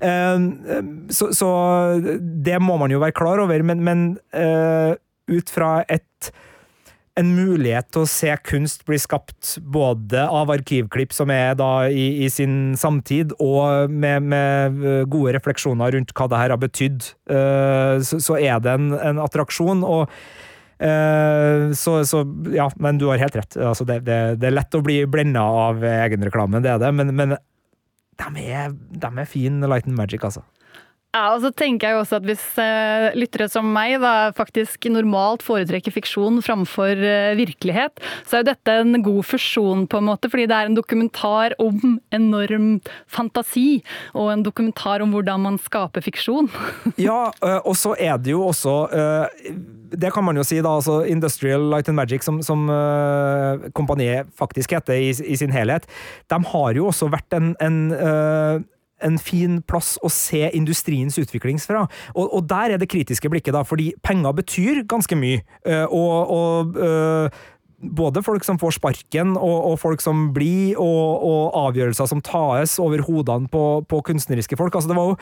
Eh, 0.00 0.44
så, 1.14 1.30
så, 1.36 1.50
det 2.18 2.58
må 2.62 2.78
man 2.80 2.92
jo 2.92 3.00
være 3.02 3.16
klar 3.16 3.42
over, 3.44 3.64
men, 3.66 3.82
men 3.84 4.04
eh, 4.36 4.94
ut 5.28 5.52
fra 5.52 5.80
et 5.88 6.32
en 7.18 7.32
mulighet 7.34 7.88
til 7.90 8.04
å 8.04 8.08
se 8.10 8.30
kunst 8.46 8.84
bli 8.86 8.94
skapt 9.02 9.56
både 9.74 10.22
av 10.22 10.52
arkivklipp 10.54 11.10
som 11.16 11.32
er 11.34 11.56
da 11.58 11.88
i, 11.90 12.22
i 12.22 12.28
sin 12.30 12.76
samtid, 12.78 13.34
og 13.42 13.90
med, 13.90 14.28
med, 14.30 14.84
gode 15.10 15.34
refleksjoner 15.34 15.96
rundt 15.96 16.14
hva 16.14 16.28
det 16.30 16.42
her 16.44 16.54
har 16.54 16.60
betydd, 16.62 17.08
så, 17.26 18.20
så, 18.22 18.38
er 18.38 18.62
det 18.62 18.76
en, 18.78 18.92
en 18.94 19.18
attraksjon. 19.24 19.82
og 19.82 20.06
så, 20.78 21.96
så, 22.06 22.22
ja, 22.54 22.68
men 22.78 23.02
du 23.02 23.08
har 23.10 23.18
helt 23.18 23.34
rett. 23.34 23.56
Altså, 23.58 23.82
det, 23.88 24.04
det, 24.06 24.18
det, 24.38 24.46
er 24.46 24.54
lett 24.60 24.78
å 24.78 24.84
bli 24.86 25.00
blenda 25.10 25.42
av 25.42 25.82
egenreklamen, 25.82 26.62
det 26.62 26.76
er 26.76 26.84
det, 26.84 26.94
men, 26.94 27.10
men 27.18 27.34
de 28.18 28.44
er, 28.44 28.72
er 29.18 29.24
fin 29.24 29.60
Light 29.60 29.86
and 29.86 29.96
Magic, 29.96 30.24
altså. 30.24 30.42
Ja, 31.16 31.30
og 31.32 31.40
så 31.40 31.48
tenker 31.56 31.88
jeg 31.88 31.96
jo 31.96 32.00
også 32.02 32.18
at 32.18 32.26
Hvis 32.28 32.42
uh, 32.60 33.16
lyttere 33.16 33.46
som 33.48 33.70
meg 33.72 33.94
da 34.02 34.28
faktisk 34.36 34.84
normalt 34.92 35.40
foretrekker 35.46 35.94
fiksjon 35.94 36.42
framfor 36.44 37.00
uh, 37.00 37.32
virkelighet, 37.38 38.02
så 38.28 38.36
er 38.36 38.42
jo 38.42 38.48
dette 38.50 38.74
en 38.82 39.00
god 39.06 39.24
fusjon, 39.24 39.86
på 39.88 40.02
en 40.02 40.08
måte, 40.10 40.28
fordi 40.28 40.44
det 40.50 40.58
er 40.58 40.68
en 40.68 40.76
dokumentar 40.76 41.56
om 41.62 41.96
enorm 42.14 42.68
fantasi, 43.08 43.80
og 44.12 44.34
en 44.34 44.44
dokumentar 44.44 45.00
om 45.04 45.16
hvordan 45.16 45.46
man 45.46 45.58
skaper 45.62 46.04
fiksjon. 46.04 46.52
ja, 47.08 47.32
uh, 47.40 47.58
og 47.64 47.74
så 47.78 47.96
er 47.96 48.20
det 48.20 48.36
jo 48.36 48.44
også 48.50 48.76
det 49.88 50.10
kan 50.12 50.26
man 50.26 50.36
jo 50.36 50.44
si, 50.44 50.58
da. 50.60 50.74
altså 50.76 51.00
Industrial 51.08 51.62
Light 51.72 51.88
and 51.88 51.96
Magic, 51.96 52.24
som, 52.26 52.42
som 52.44 52.68
kompaniet 53.72 54.28
faktisk 54.36 54.74
heter 54.76 55.00
i, 55.00 55.08
i, 55.08 55.36
sin 55.40 55.54
helhet, 55.54 55.88
de 56.28 56.38
har 56.52 56.76
jo 56.76 56.90
også 56.90 57.08
vært 57.08 57.38
en, 57.38 57.54
en 57.64 58.66
en 59.04 59.18
fin 59.22 59.60
plass 59.68 59.96
å 60.04 60.10
se 60.12 60.48
industriens 60.56 61.18
utvikling 61.20 61.60
fra. 61.62 61.86
Og, 62.14 62.26
og, 62.26 62.42
der 62.50 62.74
er 62.74 62.80
det 62.80 62.90
kritiske 62.90 63.30
blikket, 63.30 63.54
da, 63.56 63.64
fordi 63.66 63.92
penger 64.06 64.34
betyr 64.40 64.82
ganske 64.88 65.18
mye. 65.18 65.44
Eh, 65.66 65.84
og, 65.84 66.34
og 66.34 66.76
øh, 66.82 67.38
både 67.98 68.22
folk 68.26 68.46
som 68.46 68.58
får 68.58 68.78
sparken, 68.78 69.36
og, 69.36 69.58
og 69.72 69.78
folk 69.78 70.02
som 70.02 70.28
blir, 70.34 70.78
og, 70.80 71.24
og, 71.24 71.42
avgjørelser 71.68 72.10
som 72.10 72.22
tas 72.24 72.78
over 72.82 73.04
hodene 73.06 73.50
på, 73.50 73.64
på 73.88 74.02
kunstneriske 74.10 74.58
folk. 74.58 74.74
Altså, 74.74 74.90
det 74.90 74.98
var 74.98 75.12
jo 75.12 75.18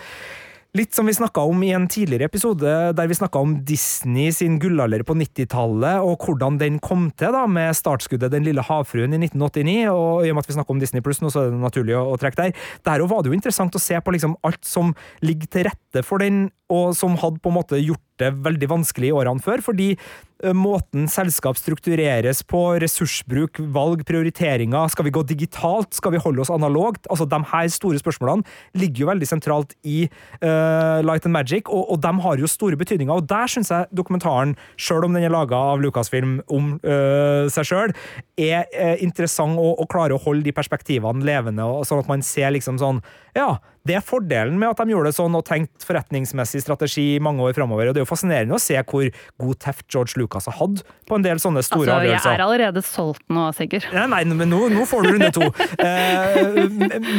Litt 0.77 0.93
som 0.93 1.07
vi 1.09 1.15
snakka 1.15 1.41
om 1.47 1.63
i 1.65 1.71
en 1.73 1.87
tidligere 1.89 2.27
episode, 2.29 2.71
der 2.99 3.09
vi 3.09 3.17
snakka 3.17 3.41
om 3.41 3.53
Disney 3.65 4.33
sin 4.35 4.59
gullalder 4.61 5.05
på 5.07 5.15
90-tallet, 5.17 6.03
og 6.05 6.27
hvordan 6.27 6.59
den 6.61 6.77
kom 6.85 7.07
til 7.17 7.33
da, 7.33 7.45
med 7.49 7.73
startskuddet 7.79 8.35
Den 8.35 8.45
lille 8.45 8.65
havfruen 8.67 9.15
i 9.15 9.21
1989. 9.23 9.77
og 9.89 10.27
I 10.27 10.33
og 10.33 10.37
med 10.37 10.43
at 10.43 10.51
vi 10.51 10.57
snakker 10.59 10.75
om 10.75 10.83
Disney 10.83 11.05
pluss 11.07 11.23
nå, 11.23 11.31
så 11.33 11.47
er 11.47 11.55
det 11.55 11.63
naturlig 11.63 11.97
å, 11.97 12.03
å 12.13 12.19
trekke 12.21 12.43
der. 12.43 12.67
Der 12.85 13.07
var 13.09 13.23
det 13.23 13.33
jo 13.33 13.39
interessant 13.39 13.79
å 13.79 13.81
se 13.81 13.97
på 14.03 14.17
liksom 14.17 14.37
alt 14.45 14.69
som 14.69 14.93
ligger 15.25 15.55
til 15.55 15.69
rette 15.71 16.05
for 16.05 16.21
den, 16.21 16.51
og 16.73 16.97
som 16.99 17.17
hadde 17.21 17.43
på 17.43 17.53
en 17.53 17.59
måte 17.61 17.79
gjort 17.83 18.03
det 18.21 18.33
veldig 18.45 18.69
vanskelig 18.71 19.11
i 19.11 19.15
årene 19.15 19.45
før, 19.45 19.61
fordi 19.65 19.91
eh, 19.93 20.55
måten 20.57 21.05
selskap 21.11 21.59
struktureres 21.61 22.41
på, 22.49 22.63
ressursbruk, 22.81 23.61
valg, 23.75 24.03
prioriteringer, 24.09 24.89
skal 24.93 25.07
vi 25.07 25.13
gå 25.15 25.23
digitalt, 25.29 25.93
skal 25.97 26.15
vi 26.15 26.23
holde 26.23 26.43
oss 26.45 26.53
analogt? 26.53 27.07
Altså, 27.13 27.29
De 27.29 27.41
her 27.53 27.69
store 27.73 28.01
spørsmålene 28.01 28.47
ligger 28.81 29.05
jo 29.05 29.11
veldig 29.11 29.29
sentralt 29.29 29.77
i 29.85 30.07
uh, 30.41 31.05
Light 31.05 31.29
and 31.29 31.37
Magic, 31.37 31.69
og, 31.69 31.91
og, 31.93 32.01
de 32.03 32.13
har 32.25 32.41
jo 32.41 32.51
store 32.51 32.81
betydninger. 32.81 33.13
Og 33.13 33.29
der 33.29 33.53
syns 33.53 33.71
jeg 33.75 33.91
dokumentaren, 33.97 34.57
sjøl 34.81 35.05
om 35.07 35.17
den 35.17 35.27
er 35.27 35.35
laga 35.35 35.61
av 35.75 35.85
Lucasfilm 35.85 36.39
om 36.49 36.77
uh, 36.87 37.47
seg 37.53 37.69
sjøl, 37.69 37.95
er 38.41 38.65
uh, 38.73 38.97
interessant 39.05 39.61
å, 39.61 39.75
å 39.77 39.89
klare 39.91 40.17
å 40.17 40.23
holde 40.25 40.47
de 40.47 40.57
perspektivene 40.57 41.25
levende, 41.27 41.69
og, 41.69 41.85
sånn 41.89 42.05
at 42.05 42.11
man 42.11 42.25
ser 42.25 42.55
liksom 42.57 42.81
sånn 42.81 43.05
Ja, 43.37 43.59
det 43.87 43.99
er 43.99 44.05
fordelen 44.05 44.59
med 44.61 44.73
at 44.73 44.81
de 44.83 44.95
gjorde 44.95 45.13
det 45.13 45.17
sånn 45.17 45.37
og 45.39 45.45
tenkt 45.47 45.87
forretningsmessig 45.87 46.63
strategi 46.65 47.07
mange 47.23 47.45
år 47.47 47.57
framover. 47.57 47.91
Det 47.91 48.03
er 48.03 48.07
jo 48.07 48.11
fascinerende 48.11 48.57
å 48.57 48.63
se 48.63 48.79
hvor 48.79 49.07
god 49.43 49.61
teft 49.63 49.87
George 49.93 50.19
Lucas 50.21 50.49
har 50.51 50.59
hatt 50.59 50.83
på 51.07 51.19
en 51.19 51.27
del 51.27 51.43
sånne 51.43 51.63
store 51.67 51.85
altså, 51.87 51.99
avgjørelser. 52.01 52.31
Jeg 52.33 52.41
er 52.41 52.47
allerede 52.47 52.85
solgt 52.87 53.25
nå, 53.33 53.47
Sigurd. 53.57 53.87
Nei, 53.95 54.09
nei 54.13 54.23
men 54.33 54.51
nå, 54.53 54.65
nå 54.73 54.87
får 54.89 55.07
du 55.07 55.13
runde 55.15 55.31
to. 55.37 55.51
eh, 55.87 56.67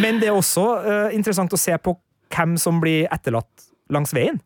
men 0.04 0.22
det 0.22 0.32
er 0.32 0.36
også 0.36 0.68
eh, 0.82 1.16
interessant 1.18 1.56
å 1.56 1.62
se 1.62 1.78
på 1.82 1.96
hvem 2.34 2.58
som 2.60 2.82
blir 2.84 3.08
etterlatt 3.14 3.68
langs 3.94 4.14
veien. 4.16 4.42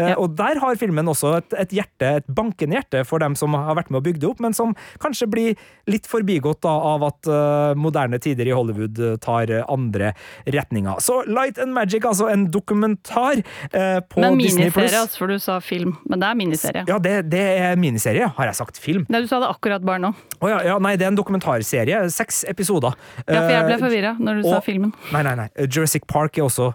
Eh, 0.00 0.08
ja. 0.12 0.16
Og 0.16 0.32
der 0.38 0.56
har 0.62 0.78
filmen 0.80 1.08
også 1.10 1.34
et, 1.36 1.54
et, 1.60 1.74
hjerte, 1.76 2.08
et 2.22 2.28
bankende 2.32 2.78
hjerte 2.78 3.02
for 3.08 3.20
dem 3.20 3.36
som 3.38 3.52
har 3.58 3.76
vært 3.76 3.90
med 3.92 4.00
å 4.00 4.04
bygge 4.06 4.22
det 4.22 4.28
opp, 4.30 4.40
men 4.40 4.56
som 4.56 4.72
kanskje 5.02 5.28
blir 5.28 5.60
litt 5.90 6.08
forbigått 6.08 6.62
da, 6.64 6.72
av 6.92 7.04
at 7.10 7.28
uh, 7.28 7.74
moderne 7.78 8.20
tider 8.22 8.48
i 8.48 8.54
Hollywood 8.56 8.98
eh, 9.02 9.18
tar 9.22 9.52
andre 9.62 10.12
retninger. 10.48 11.00
Så 11.04 11.20
Light 11.28 11.60
and 11.62 11.76
Magic, 11.76 12.06
altså 12.08 12.30
en 12.32 12.46
dokumentar 12.52 13.42
uh, 13.42 14.00
på 14.00 14.22
men 14.24 14.40
Disney 14.40 14.70
Pluss. 14.70 14.88
Miniserie, 14.88 15.04
altså, 15.04 15.20
for 15.20 15.32
du 15.32 15.38
sa 15.42 15.58
film. 15.64 15.96
Men 16.08 16.24
det 16.24 16.30
er 16.30 16.40
miniserie. 16.40 16.84
Ja, 16.88 16.98
det, 17.02 17.16
det 17.32 17.44
er 17.60 17.80
miniserie. 17.80 18.32
Har 18.38 18.48
jeg 18.48 18.58
sagt 18.62 18.80
film? 18.80 19.04
Nei, 19.12 19.24
du 19.24 19.30
sa 19.30 19.42
det 19.42 19.50
akkurat 19.52 19.84
bare 19.84 20.00
nå. 20.06 20.14
Oh, 20.40 20.48
ja, 20.50 20.62
ja, 20.72 20.78
nei, 20.82 20.96
det 20.96 21.08
er 21.08 21.12
en 21.12 21.20
dokumentarserie. 21.20 22.04
Seks 22.12 22.42
episoder. 22.48 22.96
Ja, 23.26 23.42
for 23.44 23.52
jeg 23.52 23.68
ble 23.68 23.80
forvirra 23.82 24.16
når 24.18 24.40
du 24.40 24.46
og, 24.46 24.54
sa 24.56 24.62
filmen. 24.64 24.94
Nei, 25.12 25.24
nei, 25.28 25.36
nei. 25.44 25.50
Jurassic 25.68 26.08
Park 26.10 26.40
er 26.40 26.48
også 26.48 26.72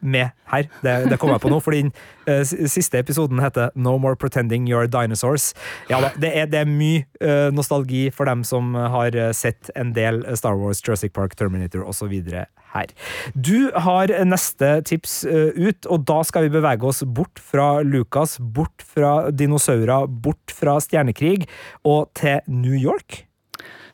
med 0.00 0.30
her. 0.52 0.68
Det, 0.82 0.94
det 1.10 1.18
kom 1.20 1.32
jeg 1.32 1.42
på 1.42 1.50
nå, 1.52 1.60
fordi 1.64 1.82
den 1.86 1.92
uh, 2.28 2.42
siste 2.70 3.00
episoden 3.00 3.40
heter 3.42 3.72
No 3.74 3.96
More 4.00 4.16
Pretending 4.18 4.68
You're 4.68 4.88
Dinosaurs. 4.90 5.52
Ja, 5.90 6.00
det, 6.16 6.30
er, 6.32 6.48
det 6.50 6.62
er 6.62 6.70
mye 6.70 7.04
uh, 7.22 7.48
nostalgi 7.54 8.08
for 8.14 8.28
dem 8.28 8.44
som 8.46 8.74
har 8.78 9.16
eh, 9.16 9.32
sett 9.36 9.70
en 9.78 9.92
del 9.96 10.20
Star 10.38 10.56
Wars, 10.58 10.80
Jurassic 10.84 11.12
Park, 11.16 11.36
Terminator 11.38 11.84
osv. 11.88 12.14
her. 12.74 12.92
Du 13.34 13.70
har 13.74 14.12
neste 14.28 14.72
tips 14.88 15.20
uh, 15.28 15.52
ut, 15.56 15.86
og 15.86 16.06
da 16.08 16.22
skal 16.26 16.46
vi 16.46 16.56
bevege 16.58 16.88
oss 16.88 17.02
bort 17.04 17.40
fra 17.42 17.80
Lucas, 17.82 18.38
bort 18.38 18.84
fra 18.84 19.30
dinosaurer, 19.30 20.08
bort 20.08 20.54
fra 20.54 20.78
stjernekrig 20.82 21.48
og 21.84 22.12
til 22.18 22.40
New 22.46 22.76
York. 22.76 23.27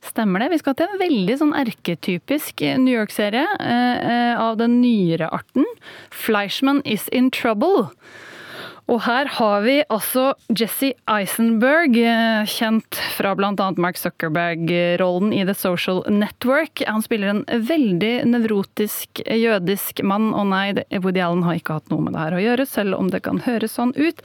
Stemmer 0.04 0.42
det. 0.44 0.50
Vi 0.52 0.60
skal 0.60 0.76
til 0.76 0.90
en 0.90 1.00
veldig 1.00 1.36
sånn 1.40 1.54
erketypisk 1.56 2.60
New 2.82 2.92
York-serie 2.92 3.46
eh, 3.56 4.04
eh, 4.04 4.40
av 4.40 4.58
den 4.60 4.80
nyere 4.82 5.30
arten. 5.32 5.64
'Fleischmann 6.12 6.82
is 6.84 7.08
in 7.08 7.30
trouble'. 7.32 7.88
Og 8.92 9.00
her 9.06 9.28
har 9.38 9.62
vi 9.64 9.78
altså 9.88 10.34
Jesse 10.52 10.92
Eisenberg, 11.08 11.96
eh, 11.96 12.44
kjent 12.44 12.98
fra 13.16 13.32
bl.a. 13.36 13.70
Mark 13.80 13.96
Zuckerberg-rollen 13.96 15.32
i 15.32 15.40
The 15.48 15.54
Social 15.56 16.02
Network. 16.12 16.82
Han 16.84 17.00
spiller 17.02 17.32
en 17.32 17.44
veldig 17.48 18.12
nevrotisk 18.28 19.22
jødisk 19.24 20.02
mann, 20.04 20.34
og 20.36 20.50
nei, 20.52 20.74
Woody 20.98 21.22
Allen 21.24 21.46
har 21.46 21.56
ikke 21.56 21.78
hatt 21.78 21.88
noe 21.92 22.04
med 22.04 22.12
det 22.12 22.26
her 22.26 22.36
å 22.36 22.42
gjøre, 22.44 22.68
selv 22.68 22.98
om 22.98 23.08
det 23.12 23.22
kan 23.24 23.40
høres 23.46 23.78
sånn 23.78 23.94
ut. 23.96 24.20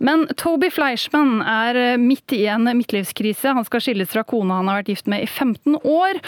Men 0.00 0.24
Toby 0.40 0.70
Fleischman 0.72 1.44
er 1.44 1.76
eh, 1.76 2.00
midt 2.00 2.32
i 2.32 2.46
en 2.48 2.64
midtlivskrise. 2.72 3.52
Han 3.52 3.68
skal 3.68 3.84
skilles 3.84 4.08
fra 4.08 4.24
kona 4.24 4.62
han 4.62 4.72
har 4.72 4.80
vært 4.80 4.94
gift 4.94 5.12
med 5.12 5.26
i 5.26 5.28
15 5.28 5.76
år, 5.84 6.22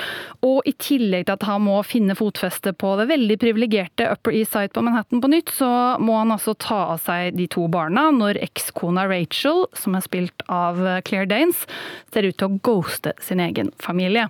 og 0.44 0.68
i 0.68 0.76
tillegg 0.76 1.24
til 1.24 1.38
at 1.38 1.48
han 1.48 1.64
må 1.64 1.80
finne 1.88 2.18
fotfeste 2.18 2.74
på 2.76 2.92
det 3.00 3.08
veldig 3.08 3.40
privilegerte 3.40 4.10
Upper 4.12 4.36
East 4.36 4.52
Side 4.52 4.76
på 4.76 4.84
Manhattan 4.84 5.24
på 5.24 5.32
nytt, 5.32 5.56
så 5.56 5.72
må 6.02 6.20
han 6.20 6.36
altså 6.36 6.52
ta 6.52 6.82
av 6.92 7.00
seg 7.00 7.32
de 7.38 7.48
to 7.48 7.61
barna 7.70 8.08
når 8.14 8.40
ekskona 8.42 9.04
Rachel, 9.10 9.66
som 9.78 9.96
er 9.98 10.04
spilt 10.04 10.44
av 10.52 10.80
Claire 11.06 11.28
Danes, 11.30 11.64
ser 12.12 12.26
ut 12.26 12.38
til 12.38 12.48
å 12.48 12.60
ghoste 12.64 13.14
sin 13.22 13.42
egen 13.42 13.70
familie. 13.82 14.28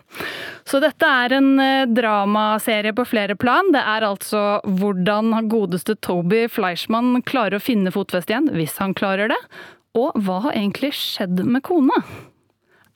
Så 0.68 0.80
dette 0.82 1.06
er 1.06 1.36
en 1.38 1.52
eh, 1.62 1.84
dramaserie 1.90 2.94
på 2.96 3.06
flere 3.08 3.36
plan. 3.38 3.72
Det 3.74 3.82
er 3.82 4.06
altså 4.06 4.60
hvordan 4.66 5.34
godeste 5.52 5.96
Toby 6.04 6.44
Fleischmann 6.52 7.22
klarer 7.28 7.58
å 7.58 7.62
finne 7.62 7.94
fotfeste 7.94 8.34
igjen, 8.34 8.50
hvis 8.56 8.78
han 8.82 8.96
klarer 8.98 9.32
det. 9.32 9.40
Og 9.98 10.14
hva 10.24 10.40
har 10.46 10.56
egentlig 10.56 10.94
skjedd 10.96 11.42
med 11.44 11.64
kona? 11.66 11.98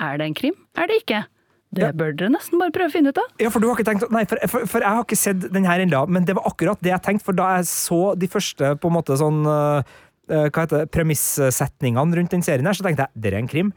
Er 0.02 0.20
det 0.20 0.30
en 0.30 0.36
krim? 0.36 0.56
Er 0.76 0.88
det 0.88 1.02
ikke? 1.02 1.24
Det 1.76 1.88
bør 1.98 2.14
dere 2.16 2.32
nesten 2.32 2.60
bare 2.60 2.72
prøve 2.72 2.88
å 2.88 2.94
finne 2.94 3.12
ut 3.12 3.20
av. 3.20 3.26
Ja, 3.42 3.50
for 3.52 3.60
du 3.60 3.68
har 3.68 3.76
ikke 3.76 3.88
tenkt 3.88 4.06
Nei, 4.14 4.22
for, 4.28 4.40
for, 4.48 4.66
for 4.70 4.84
jeg 4.84 4.98
har 4.98 5.04
ikke 5.04 5.18
sett 5.18 5.46
den 5.52 5.66
her 5.68 5.82
ennå, 5.82 6.04
men 6.08 6.24
det 6.28 6.36
var 6.38 6.46
akkurat 6.48 6.80
det 6.84 6.92
jeg 6.92 7.04
tenkte, 7.04 7.26
for 7.26 7.36
da 7.36 7.56
jeg 7.58 7.68
så 7.70 8.00
de 8.16 8.30
første 8.30 8.72
på 8.80 8.90
en 8.90 8.96
måte 8.96 9.18
sånn 9.20 9.42
øh, 9.50 9.96
Hva 10.26 10.64
heter 10.64 10.82
det, 10.82 10.90
premissetningene 10.94 12.18
rundt 12.18 12.34
den 12.34 12.42
serien 12.42 12.66
her, 12.66 12.76
så 12.76 12.86
tenkte 12.86 13.06
jeg 13.06 13.22
det 13.22 13.32
er 13.32 13.38
en 13.40 13.50
krim. 13.50 13.70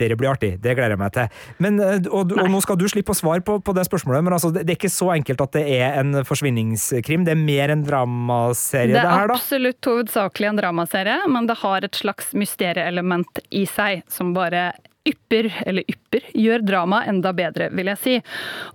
Dere 0.00 0.16
blir 0.16 0.30
artig, 0.32 0.54
det 0.62 0.72
gleder 0.72 0.94
jeg 0.94 1.00
meg 1.02 1.12
til. 1.14 1.40
Men, 1.62 1.78
øh, 1.82 2.06
og, 2.08 2.32
og 2.40 2.48
nå 2.50 2.60
skal 2.64 2.78
du 2.80 2.86
slippe 2.90 3.12
å 3.12 3.18
svare 3.18 3.44
på, 3.44 3.58
på 3.62 3.74
det 3.76 3.84
spørsmålet, 3.86 4.24
men 4.24 4.34
altså, 4.34 4.48
det, 4.54 4.64
det 4.66 4.74
er 4.74 4.80
ikke 4.80 4.92
så 4.92 5.10
enkelt 5.14 5.44
at 5.44 5.58
det 5.58 5.64
er 5.76 5.98
en 6.00 6.22
forsvinningskrim. 6.26 7.26
Det 7.28 7.34
er 7.34 7.42
mer 7.42 7.74
en 7.74 7.84
dramaserie, 7.86 8.94
Det 8.94 8.96
det, 8.96 9.04
er 9.04 9.12
her, 9.12 9.28
da. 9.28 9.36
absolutt 9.36 9.90
hovedsakelig 9.90 10.48
en 10.48 10.62
dramaserie, 10.62 11.18
men 11.34 11.50
det 11.50 11.58
har 11.60 11.84
et 11.86 12.00
slags 12.00 12.32
mysterieelement 12.32 13.44
i 13.52 13.66
seg 13.68 14.02
som 14.10 14.32
bare 14.36 14.70
ypper, 15.08 15.50
eller 15.66 15.84
ypper, 15.90 16.28
gjør 16.38 16.62
dramaet 16.64 17.10
enda 17.10 17.32
bedre, 17.36 17.68
vil 17.74 17.90
jeg 17.92 18.00
si. 18.02 18.18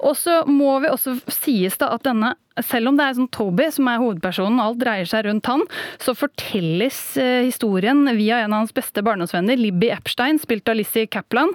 Og 0.04 0.18
så 0.20 0.42
må 0.50 0.78
vi 0.84 0.92
også 0.92 1.18
sies 1.32 1.80
da 1.82 1.94
at 1.96 2.06
denne 2.06 2.36
selv 2.66 2.92
om 2.92 2.98
det 2.98 3.06
er 3.06 3.18
sånn 3.18 3.30
Toby 3.34 3.68
som 3.74 3.90
er 3.92 4.02
hovedpersonen, 4.02 4.60
og 4.60 4.72
alt 4.72 4.82
dreier 4.82 5.10
seg 5.10 5.28
rundt 5.28 5.50
han, 5.50 5.64
så 6.02 6.16
fortelles 6.18 7.00
eh, 7.22 7.46
historien 7.48 8.04
via 8.18 8.42
en 8.44 8.56
av 8.56 8.64
hans 8.64 8.76
beste 8.76 9.04
barndomsvenner, 9.06 9.60
Libby 9.60 9.92
Epstein, 9.94 10.40
spilt 10.42 10.70
av 10.70 10.80
Lizzie 10.80 11.10
Kaplan. 11.12 11.54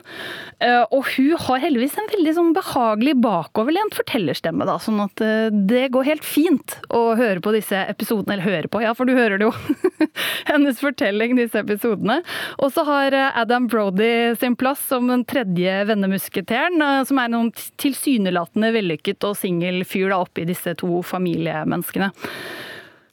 Eh, 0.63 0.83
og 0.95 1.09
hun 1.17 1.35
har 1.47 1.63
heldigvis 1.65 1.99
en 1.99 2.11
veldig 2.15 2.35
sånn 2.39 2.53
behagelig 2.57 3.17
bakoverlent 3.23 3.97
fortellerstemme, 3.99 4.67
da, 4.69 4.79
sånn 4.83 5.03
at 5.05 5.25
eh, 5.25 5.49
det 5.51 5.89
går 5.95 6.09
helt 6.11 6.27
fint 6.27 6.79
å 6.93 7.13
høre 7.19 7.43
på 7.43 7.55
disse 7.57 7.85
episodene. 7.89 8.37
Eller 8.37 8.47
høre 8.47 8.71
på, 8.73 8.83
ja, 8.85 8.95
for 8.97 9.09
du 9.09 9.17
hører 9.17 9.41
det 9.41 9.49
jo. 9.49 10.07
Hennes 10.51 10.81
fortelling, 10.83 11.37
disse 11.39 11.63
episodene. 11.63 12.21
Og 12.63 12.73
så 12.75 12.85
har 12.87 13.15
Adam 13.39 13.67
Brody 13.71 14.37
sin 14.41 14.55
plass 14.59 14.81
som 14.89 15.09
den 15.11 15.25
tredje 15.29 15.83
vennemusketeren, 15.89 16.81
som 17.09 17.21
er 17.21 17.33
noen 17.33 17.51
tilsynelatende 17.81 18.73
vellykket 18.75 19.27
og 19.29 19.37
singel 19.39 19.83
fyr 19.89 20.13
da 20.13 20.21
oppi 20.23 20.47
disse 20.49 20.75
to 20.79 20.92
familiemenneskene. 21.01 22.11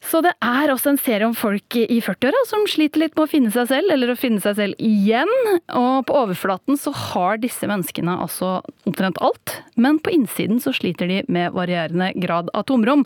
Så 0.00 0.22
det 0.24 0.32
er 0.40 0.72
også 0.72 0.94
en 0.94 1.00
serie 1.00 1.26
om 1.28 1.34
folk 1.36 1.76
i 1.76 1.98
40-åra 2.00 2.40
som 2.48 2.64
sliter 2.70 3.02
litt 3.02 3.16
med 3.18 3.26
å 3.26 3.30
finne 3.30 3.52
seg 3.52 3.68
selv, 3.68 3.92
eller 3.92 4.12
å 4.12 4.18
finne 4.18 4.40
seg 4.40 4.56
selv 4.56 4.80
igjen. 4.80 5.30
Og 5.76 6.06
på 6.08 6.16
overflaten 6.22 6.80
så 6.80 6.92
har 6.96 7.40
disse 7.42 7.68
menneskene 7.68 8.16
altså 8.24 8.58
omtrent 8.88 9.20
alt, 9.20 9.58
men 9.76 10.00
på 10.00 10.14
innsiden 10.16 10.62
så 10.62 10.72
sliter 10.76 11.10
de 11.10 11.20
med 11.28 11.52
varierende 11.56 12.14
grad 12.16 12.48
av 12.56 12.64
tomrom. 12.70 13.04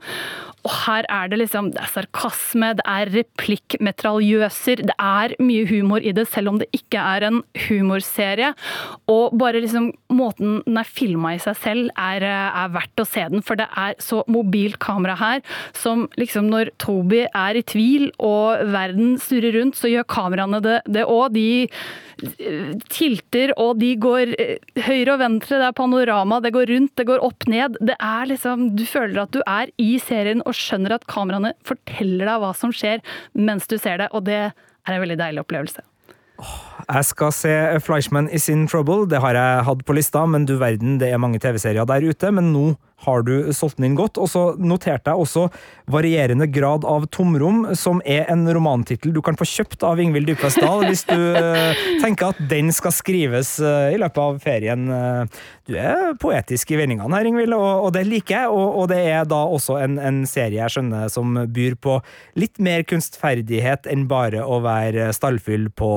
Og 0.65 0.73
her 0.87 1.05
er 1.13 1.29
det 1.29 1.39
liksom 1.43 1.73
Det 1.75 1.83
er 1.83 1.91
sarkasme, 1.93 2.71
det 2.79 2.85
er 2.89 3.11
replikkmetraljøser, 3.13 4.85
det 4.89 4.95
er 4.97 5.35
mye 5.43 5.67
humor 5.69 6.05
i 6.05 6.15
det, 6.17 6.27
selv 6.31 6.55
om 6.55 6.61
det 6.63 6.71
ikke 6.77 7.03
er 7.03 7.27
en 7.29 7.43
humorserie. 7.67 8.53
Og 9.11 9.35
bare 9.41 9.61
liksom 9.65 9.91
måten 10.15 10.63
den 10.65 10.79
er 10.81 10.89
filma 10.89 11.35
i 11.35 11.43
seg 11.43 11.59
selv, 11.61 11.91
er, 11.99 12.25
er 12.25 12.73
verdt 12.73 13.03
å 13.03 13.09
se 13.09 13.27
den. 13.35 13.45
For 13.45 13.61
det 13.61 13.69
er 13.77 13.99
så 14.03 14.23
mobilt 14.31 14.79
kamera 14.83 15.19
her 15.21 15.45
som 15.77 16.07
liksom 16.21 16.49
når 16.53 16.73
Toby 16.85 17.23
er 17.27 17.59
i 17.59 17.65
tvil 17.65 18.11
og 18.23 18.65
verden 18.75 19.15
snurrer 19.23 19.57
rundt, 19.59 19.79
så 19.79 19.91
gjør 19.91 20.07
kameraene 20.11 20.61
det 20.65 21.05
òg. 21.09 21.33
De 21.35 21.65
eh, 21.65 22.75
tilter 22.93 23.55
og 23.61 23.79
de 23.81 23.95
går 24.01 24.35
eh, 24.41 24.83
høyre 24.85 25.17
og 25.17 25.23
venstre, 25.23 25.63
det 25.63 25.71
er 25.71 25.79
panorama, 25.79 26.43
det 26.45 26.53
går 26.57 26.69
rundt, 26.75 26.95
det 27.01 27.09
går 27.09 27.25
opp 27.25 27.49
ned. 27.51 27.81
Det 27.81 27.97
er 27.97 28.29
liksom 28.31 28.71
Du 28.77 28.85
føler 28.89 29.25
at 29.25 29.33
du 29.33 29.41
er 29.47 29.73
i 29.81 29.97
serien 30.03 30.45
og 30.45 30.57
skjønner 30.59 30.99
at 30.99 31.09
kameraene 31.11 31.55
forteller 31.65 32.29
deg 32.29 32.45
hva 32.45 32.53
som 32.57 32.75
skjer 32.75 33.03
mens 33.33 33.69
du 33.71 33.79
ser 33.79 34.05
det, 34.05 34.13
og 34.13 34.29
det 34.29 34.41
er 34.45 34.95
en 34.97 35.05
veldig 35.05 35.21
deilig 35.21 35.45
opplevelse. 35.47 35.85
Jeg 36.85 37.07
skal 37.09 37.31
se 37.33 37.53
Fleischmann 37.81 38.29
is 38.29 38.49
in 38.53 38.67
trouble. 38.69 39.07
Det 39.09 39.21
har 39.23 39.37
jeg 39.39 39.65
hatt 39.69 39.85
på 39.87 39.95
lista, 39.97 40.25
men 40.27 40.45
du 40.49 40.57
verden, 40.61 40.99
det 41.01 41.13
er 41.13 41.23
mange 41.23 41.41
TV-serier 41.41 41.87
der 41.89 42.05
ute. 42.05 42.33
Men 42.35 42.53
nå 42.53 42.75
har 43.05 43.25
du 43.27 43.53
solgt 43.53 43.79
den 43.79 43.91
inn 43.91 43.99
godt. 43.99 44.19
Og 44.21 44.31
så 44.31 44.45
noterte 44.59 45.13
jeg 45.13 45.27
også 45.27 45.49
Varierende 45.91 46.47
grad 46.49 46.87
av 46.89 47.05
tomrom, 47.13 47.67
som 47.77 48.01
er 48.09 48.25
en 48.33 48.47
romantittel 48.49 49.13
du 49.13 49.21
kan 49.25 49.37
få 49.37 49.45
kjøpt 49.49 49.83
av 49.85 50.01
Ingvild 50.01 50.31
Dybfest 50.31 50.63
Dahl 50.63 50.87
hvis 50.87 51.05
du 51.05 51.19
eh, 51.37 51.83
tenker 52.01 52.33
at 52.33 52.41
den 52.49 52.73
skal 52.73 52.95
skrives 52.97 53.59
eh, 53.61 53.93
i 53.93 53.99
løpet 54.01 54.21
av 54.23 54.39
ferien. 54.45 54.87
Eh, 54.89 55.43
Du 55.65 55.73
er 55.81 56.13
poetisk 56.21 56.75
i 56.75 56.77
vendingene 56.77 57.17
her, 57.17 57.25
Ingvild, 57.25 57.55
og, 57.57 57.87
det 57.97 58.03
liker 58.05 58.35
jeg. 58.35 58.49
Og, 58.53 58.83
det 58.91 58.99
er 59.09 59.25
da 59.29 59.39
også 59.49 59.79
en, 59.81 59.97
en 59.97 60.19
serie 60.29 60.59
jeg 60.59 60.75
skjønner 60.75 61.09
som 61.13 61.39
byr 61.57 61.77
på 61.81 61.95
litt 62.37 62.61
mer 62.61 62.85
kunstferdighet 62.85 63.89
enn 63.89 64.05
bare 64.11 64.43
å 64.45 64.59
være 64.65 65.09
stallfyll 65.17 65.71
på 65.73 65.91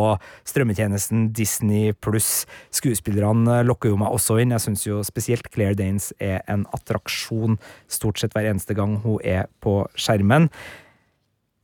strømmetjenesten 0.47 1.27
Disney 1.35 1.91
pluss. 1.99 2.45
Skuespillerne 2.71 3.59
lokker 3.67 3.91
jo 3.91 3.99
meg 3.99 4.15
også 4.15 4.39
inn. 4.39 4.55
Jeg 4.55 4.63
syns 4.69 4.87
jo 4.87 5.01
spesielt 5.07 5.51
Claire 5.51 5.75
Danes 5.75 6.13
er 6.23 6.39
en 6.47 6.63
attraksjon 6.87 7.59
stort 7.91 8.19
sett 8.19 8.35
hver 8.35 8.49
eneste 8.49 8.75
gang 8.77 8.99
hun 9.03 9.19
er 9.23 9.47
på 9.61 9.83
skjermen. 9.99 10.49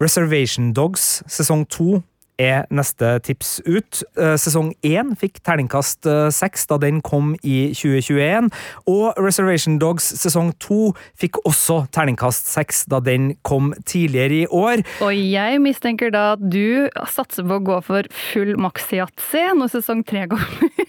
Reservation 0.04 0.74
Dogs 0.76 1.24
sesong 1.32 1.66
to 1.72 2.02
er 2.42 2.66
neste 2.74 3.20
tips 3.24 3.60
ut. 3.66 4.02
Eh, 4.18 4.36
Sesong 4.42 4.74
én 4.86 5.14
fikk 5.20 5.40
terningkast 5.46 6.08
eh, 6.10 6.30
seks 6.34 6.66
da 6.70 6.80
den 6.82 7.02
kom 7.06 7.34
i 7.46 7.74
2021, 7.78 8.50
og 8.90 9.20
Reservation 9.22 9.78
Dogs 9.82 10.08
sesong 10.20 10.54
to 10.64 10.94
fikk 11.20 11.38
også 11.46 11.84
terningkast 11.94 12.50
seks 12.52 12.86
da 12.90 13.00
den 13.04 13.36
kom 13.46 13.74
tidligere 13.86 14.44
i 14.44 14.48
år. 14.50 14.84
Og 15.06 15.14
jeg 15.14 15.62
mistenker 15.64 16.14
da 16.14 16.34
at 16.36 16.44
du 16.44 16.90
satser 17.06 17.46
på 17.48 17.60
å 17.60 17.66
gå 17.70 17.80
for 17.86 18.10
full 18.32 18.56
maks-yatzy 18.62 19.46
når 19.60 19.76
sesong 19.78 20.04
tre 20.08 20.28
kommer. 20.34 20.83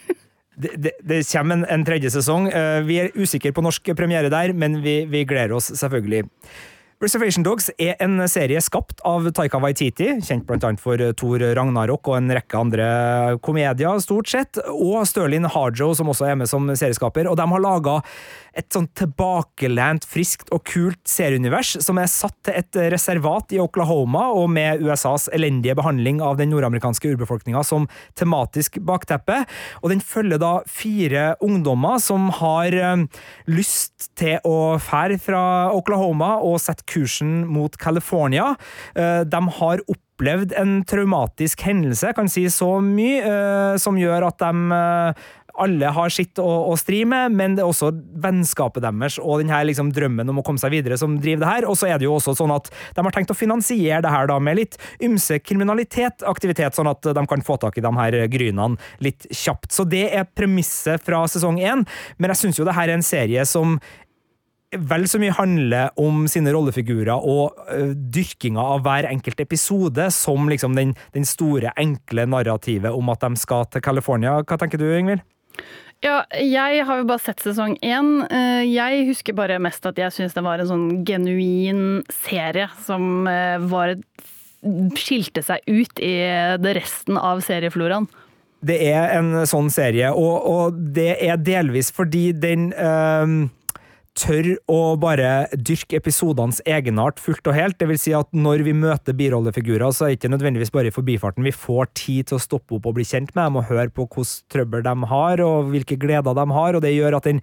Det, 0.54 0.70
det, 0.78 0.92
det 1.02 1.22
kommer 1.32 1.56
en, 1.58 1.64
en 1.70 1.84
tredje 1.86 2.10
sesong. 2.14 2.46
Eh, 2.52 2.82
Vi 2.86 3.00
er 3.02 3.10
usikre 3.18 3.52
på 3.52 3.62
norsk 3.64 3.90
premiere 3.98 4.30
der, 4.30 4.52
men 4.54 4.82
vi, 4.84 5.04
vi 5.10 5.24
gleder 5.24 5.56
oss 5.56 5.72
selvfølgelig. 5.74 6.24
Reservation 7.02 7.42
Dogs 7.42 7.72
er 7.82 7.96
en 8.04 8.22
serie 8.30 8.60
skapt 8.62 9.00
av 9.08 9.26
Taika 9.34 9.58
Waititi, 9.58 10.06
kjent 10.22 10.50
annet 10.54 10.80
for 10.80 11.00
Thor 11.18 11.42
Ragnarok 11.58 12.06
og 12.06 12.18
en 12.20 12.30
rekke 12.36 12.60
andre 12.60 12.86
komedier, 13.42 13.98
stort 14.04 14.30
sett, 14.30 14.60
og 14.70 15.02
Sterling 15.08 15.48
Harjo, 15.50 15.90
som 15.98 16.12
også 16.12 16.28
er 16.30 16.38
med 16.38 16.50
som 16.50 16.70
serieskaper. 16.70 17.26
Og 17.26 17.34
de 17.40 17.46
har 17.50 17.64
laga 17.64 17.96
et 18.54 18.68
sånn 18.70 18.86
tilbakelent, 18.94 20.06
friskt 20.06 20.52
og 20.54 20.62
kult 20.70 21.00
serieunivers 21.10 21.72
som 21.82 21.98
er 21.98 22.06
satt 22.10 22.36
til 22.46 22.60
et 22.60 22.78
reservat 22.94 23.50
i 23.56 23.58
Oklahoma, 23.62 24.28
og 24.38 24.46
med 24.54 24.84
USAs 24.84 25.26
elendige 25.34 25.74
behandling 25.74 26.22
av 26.22 26.38
den 26.38 26.54
nordamerikanske 26.54 27.10
urbefolkninga 27.16 27.64
som 27.66 27.88
tematisk 28.14 28.78
bakteppe. 28.86 29.42
Og 29.82 29.90
den 29.90 30.04
følger 30.04 30.38
da 30.38 30.54
fire 30.70 31.26
ungdommer 31.42 31.98
som 31.98 32.30
har 32.38 32.78
eh, 32.78 33.04
lyst 33.50 34.12
til 34.14 34.38
å 34.46 34.78
fære 34.78 35.18
fra 35.18 35.44
Oklahoma 35.74 36.36
og 36.46 36.60
sette 36.62 36.83
kursen 36.90 37.44
mot 37.50 37.76
California. 37.80 38.54
Eh, 38.94 39.22
De 39.24 39.40
har 39.58 39.84
opplevd 39.86 40.54
en 40.58 40.82
traumatisk 40.84 41.64
hendelse, 41.66 42.14
kan 42.14 42.28
si 42.28 42.46
så 42.52 42.76
mye, 42.84 43.22
eh, 43.22 43.76
som 43.82 43.98
gjør 43.98 44.28
at 44.28 44.38
de 44.44 44.78
eh, 44.78 45.24
alle 45.54 45.90
har 45.94 46.10
sitt 46.10 46.38
å, 46.42 46.46
å 46.70 46.74
stri 46.78 47.02
med, 47.08 47.34
men 47.38 47.54
det 47.54 47.62
er 47.62 47.70
også 47.70 47.92
vennskapet 48.24 48.82
deres 48.82 49.20
og 49.22 49.42
denne 49.42 49.60
liksom 49.68 49.92
drømmen 49.94 50.30
om 50.32 50.40
å 50.40 50.44
komme 50.46 50.60
seg 50.60 50.72
videre 50.74 50.98
som 50.98 51.16
driver 51.22 51.44
det 51.44 51.50
her. 51.52 51.66
Og 51.70 51.78
så 51.78 51.90
er 51.90 52.00
det 52.00 52.08
jo 52.08 52.16
også 52.16 52.34
sånn 52.38 52.54
at 52.54 52.70
de 52.96 53.04
har 53.06 53.14
tenkt 53.14 53.30
å 53.30 53.38
finansiere 53.38 54.02
det 54.04 54.12
her 54.12 54.30
da 54.30 54.40
med 54.42 54.58
litt 54.58 54.78
ymse 55.04 55.38
kriminalitet, 55.44 56.26
aktivitet, 56.26 56.74
sånn 56.76 56.90
at 56.90 57.06
de 57.06 57.26
kan 57.30 57.46
få 57.46 57.58
tak 57.62 57.78
i 57.78 57.84
de 57.84 57.92
her 58.00 58.18
grynene 58.32 58.80
litt 59.04 59.28
kjapt. 59.30 59.70
Så 59.74 59.86
det 59.86 60.08
er 60.10 60.26
premisset 60.26 61.04
fra 61.06 61.22
sesong 61.30 61.60
én, 61.62 61.86
men 62.18 62.34
jeg 62.34 62.42
syns 62.42 62.58
jo 62.58 62.66
det 62.66 62.76
her 62.76 62.90
er 62.90 62.98
en 62.98 63.06
serie 63.06 63.46
som 63.48 63.78
vel 64.78 65.06
så 65.10 65.20
mye 65.22 65.34
handler 65.36 65.92
om 66.00 66.24
sine 66.30 66.52
rollefigurer 66.54 67.14
og 67.14 67.58
uh, 67.68 67.92
dyrkinga 67.94 68.62
av 68.74 68.84
hver 68.86 69.08
enkelt 69.10 69.40
episode 69.44 70.08
som 70.14 70.50
liksom 70.50 70.76
den, 70.78 70.94
den, 71.16 71.26
store, 71.28 71.72
enkle 71.80 72.26
narrativet 72.30 72.94
om 72.94 73.12
at 73.12 73.24
de 73.24 73.40
skal 73.40 73.68
til 73.70 73.84
California. 73.84 74.40
Hva 74.42 74.58
tenker 74.60 74.80
du, 74.80 74.88
Ingvild? 74.90 75.24
Ja, 76.04 76.24
jeg 76.36 76.84
har 76.84 77.00
jo 77.00 77.06
bare 77.08 77.22
sett 77.22 77.40
sesong 77.40 77.78
én. 77.80 78.10
Eh, 78.28 78.64
jeg 78.68 79.06
husker 79.08 79.36
bare 79.36 79.60
mest 79.62 79.86
at 79.88 79.96
jeg 80.00 80.12
syns 80.12 80.34
det 80.36 80.42
var 80.44 80.60
en 80.60 80.68
sånn 80.68 80.88
genuin 81.08 82.02
serie 82.12 82.68
som 82.84 83.24
eh, 83.30 83.56
var 83.70 83.94
skilte 84.98 85.40
seg 85.44 85.64
ut 85.68 86.00
i 86.02 86.14
det 86.60 86.76
resten 86.76 87.16
av 87.20 87.40
seriefloraen. 87.44 88.08
Det 88.64 88.78
er 88.88 89.10
en 89.18 89.44
sånn 89.48 89.68
serie, 89.72 90.08
og, 90.16 90.46
og 90.48 90.78
det 90.96 91.18
er 91.20 91.40
delvis 91.40 91.90
fordi 91.92 92.30
den 92.32 92.70
øh, 92.72 93.34
tør 94.18 94.50
å 94.70 94.94
bare 95.00 95.48
dyrke 95.54 95.98
episodenes 95.98 96.60
egenart 96.70 97.20
fullt 97.22 97.46
og 97.50 97.56
helt. 97.56 97.78
Det 97.80 97.88
vil 97.90 98.00
si 98.00 98.14
at 98.16 98.30
når 98.34 98.62
vi 98.66 98.74
møter 98.78 99.16
birollefigurer, 99.18 99.90
så 99.90 100.06
er 100.06 100.14
det 100.14 100.20
ikke 100.20 100.32
nødvendigvis 100.36 100.74
bare 100.74 100.90
i 100.90 100.94
forbifarten. 100.94 101.46
Vi 101.46 101.54
får 101.54 101.90
tid 101.98 102.30
til 102.30 102.38
å 102.38 102.42
stoppe 102.42 102.78
opp 102.78 102.86
og 102.90 102.98
bli 102.98 103.06
kjent 103.08 103.34
med 103.34 103.42
dem 103.42 103.58
og 103.60 103.66
høre 103.70 103.90
på 103.90 104.06
hvilke 104.06 104.54
trøbbel 104.54 104.84
de 104.86 104.94
har, 105.10 105.42
og 105.44 105.72
hvilke 105.72 105.98
gleder 106.00 106.38
de 106.38 106.46
har, 106.58 106.76
og 106.76 106.84
det 106.84 106.94
gjør 106.94 107.18
at 107.18 107.26
den 107.30 107.42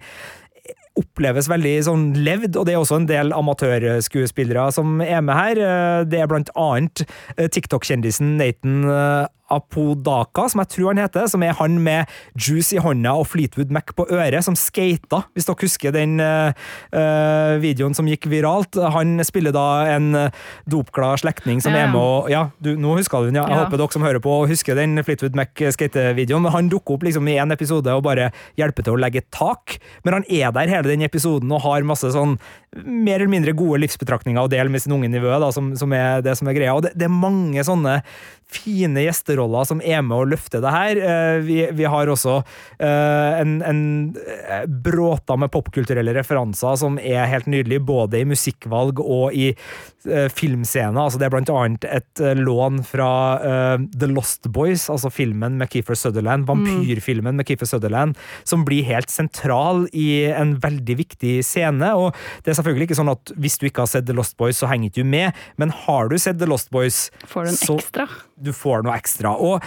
oppleves 0.98 1.48
veldig 1.48 1.76
sånn 1.86 2.02
levd, 2.20 2.56
og 2.60 2.66
det 2.68 2.74
er 2.74 2.82
også 2.82 2.98
en 3.00 3.08
del 3.08 3.32
amatørskuespillere 3.32 4.66
som 4.76 5.00
er 5.00 5.22
med 5.24 5.38
her. 5.38 5.60
Det 6.04 6.20
er 6.20 6.28
blant 6.28 6.52
annet 6.60 7.04
TikTok-kjendisen 7.40 8.34
Nathan 8.36 8.82
Apodaka, 9.52 10.46
som 10.50 10.62
jeg 10.62 10.72
tror 10.74 10.90
han 10.92 11.02
heter, 11.02 11.28
som 11.30 11.44
er 11.44 11.56
han 11.58 11.78
med 11.82 12.10
juice 12.36 12.76
i 12.76 12.82
hånda 12.82 13.14
og 13.20 13.28
Fleetwood 13.30 13.72
Mac 13.74 13.92
på 13.96 14.06
øret, 14.08 14.40
som 14.44 14.56
skata, 14.58 15.22
hvis 15.32 15.48
dere 15.48 15.62
husker 15.62 15.94
den 15.94 16.18
uh, 16.22 16.52
videoen 17.62 17.96
som 17.96 18.08
gikk 18.08 18.28
viralt. 18.32 18.78
Han 18.96 19.20
spiller 19.26 19.54
da 19.54 19.66
en 19.94 20.10
dopglad 20.70 21.22
slektning 21.22 21.60
som 21.62 21.74
er 21.76 21.90
med 21.90 22.00
og 22.02 22.30
Ja, 22.32 22.46
du, 22.62 22.72
nå 22.80 22.96
husker 22.96 23.22
du 23.22 23.30
den, 23.30 23.38
ja. 23.40 23.46
Jeg 23.48 23.56
ja. 23.56 23.64
håper 23.64 23.80
dere 23.80 23.94
som 23.94 24.06
hører 24.06 24.22
på, 24.24 24.34
husker 24.50 24.78
den 24.78 24.96
Fleetwood 25.04 25.36
Mac-skatevideoen. 25.38 26.48
Han 26.54 26.70
dukker 26.72 26.96
opp 26.96 27.06
liksom 27.06 27.28
i 27.30 27.38
en 27.42 27.54
episode 27.54 27.92
og 27.92 28.04
bare 28.06 28.30
hjelper 28.60 28.86
til 28.86 28.96
å 28.96 29.02
legge 29.02 29.24
tak, 29.34 29.78
men 30.06 30.20
han 30.20 30.28
er 30.28 30.54
der 30.54 30.70
hele 30.72 30.90
den 30.90 31.04
episoden 31.06 31.52
og 31.52 31.64
har 31.66 31.86
masse 31.86 32.12
sånn 32.14 32.38
mer 32.82 33.20
eller 33.20 33.32
mindre 33.32 33.52
gode 33.56 33.82
livsbetraktninger 33.82 34.40
å 34.40 34.50
dele 34.50 34.72
med 34.72 34.82
sin 34.84 34.94
unge 34.96 35.10
nivå, 35.12 35.34
da, 35.42 35.50
som, 35.54 35.72
som, 35.78 35.92
er 35.92 36.22
det 36.24 36.36
som 36.38 36.48
er 36.48 36.56
greia. 36.56 36.76
Og 36.76 36.86
det, 36.86 36.94
det 36.96 37.08
er 37.08 37.12
mange 37.12 37.64
sånne 37.66 38.00
fine 38.52 39.04
gjesteroller 39.06 39.41
som 39.68 39.82
er 39.84 40.02
med 40.04 40.16
å 40.16 40.28
løfte 40.28 40.60
det 40.62 40.72
her. 40.72 41.00
Eh, 41.00 41.38
vi, 41.46 41.58
vi 41.76 41.88
har 41.88 42.10
også 42.10 42.38
uh, 42.42 43.32
en, 43.38 43.58
en 43.66 43.82
eh, 44.18 44.66
bråta 44.66 45.36
med 45.40 45.52
popkulturelle 45.54 46.14
referanser 46.16 46.78
som 46.80 46.98
er 47.00 47.28
helt 47.30 47.48
nydelig, 47.50 47.82
både 47.86 48.22
i 48.22 48.28
musikkvalg 48.28 49.02
og 49.02 49.34
i 49.34 49.52
filmscener. 50.02 50.98
Altså, 50.98 51.18
det 51.20 51.28
er 51.28 51.30
blant 51.30 51.50
annet 51.54 51.84
et 51.86 52.22
lån 52.34 52.80
fra 52.82 53.10
The 53.94 54.08
Lost 54.10 54.48
Boys, 54.50 54.88
altså 54.90 55.12
filmen 55.14 55.60
med 55.60 55.70
Keefer 55.70 55.94
Sutherland, 55.94 56.48
vampyrfilmen 56.48 57.38
med 57.38 57.46
Keefer 57.46 57.70
Sutherland, 57.70 58.18
som 58.42 58.64
blir 58.66 58.82
helt 58.88 59.12
sentral 59.14 59.84
i 59.94 60.24
en 60.26 60.56
veldig 60.58 60.96
viktig 61.04 61.36
scene. 61.46 61.92
og 61.94 62.18
det 62.42 62.50
er 62.50 62.58
selvfølgelig 62.58 62.90
ikke 62.90 62.98
sånn 62.98 63.12
at 63.14 63.34
hvis 63.38 63.60
du 63.60 63.68
ikke 63.68 63.86
har 63.86 63.92
sett 63.92 64.08
The 64.08 64.16
Lost 64.16 64.34
Boys, 64.40 64.58
så 64.58 64.70
henger 64.70 64.90
ikke 64.90 65.06
du 65.06 65.12
med, 65.14 65.38
men 65.60 65.74
har 65.84 66.10
du 66.10 66.18
sett 66.18 66.40
The 66.42 66.50
Lost 66.50 66.72
Boys, 66.74 67.04
Får 67.30 67.46
du 67.46 67.52
en 67.52 67.58
så 67.58 67.78
ekstra? 67.78 68.08
Du 68.42 68.52
får 68.56 68.84
noe 68.86 68.98
ekstra. 68.98 69.34
Og 69.38 69.62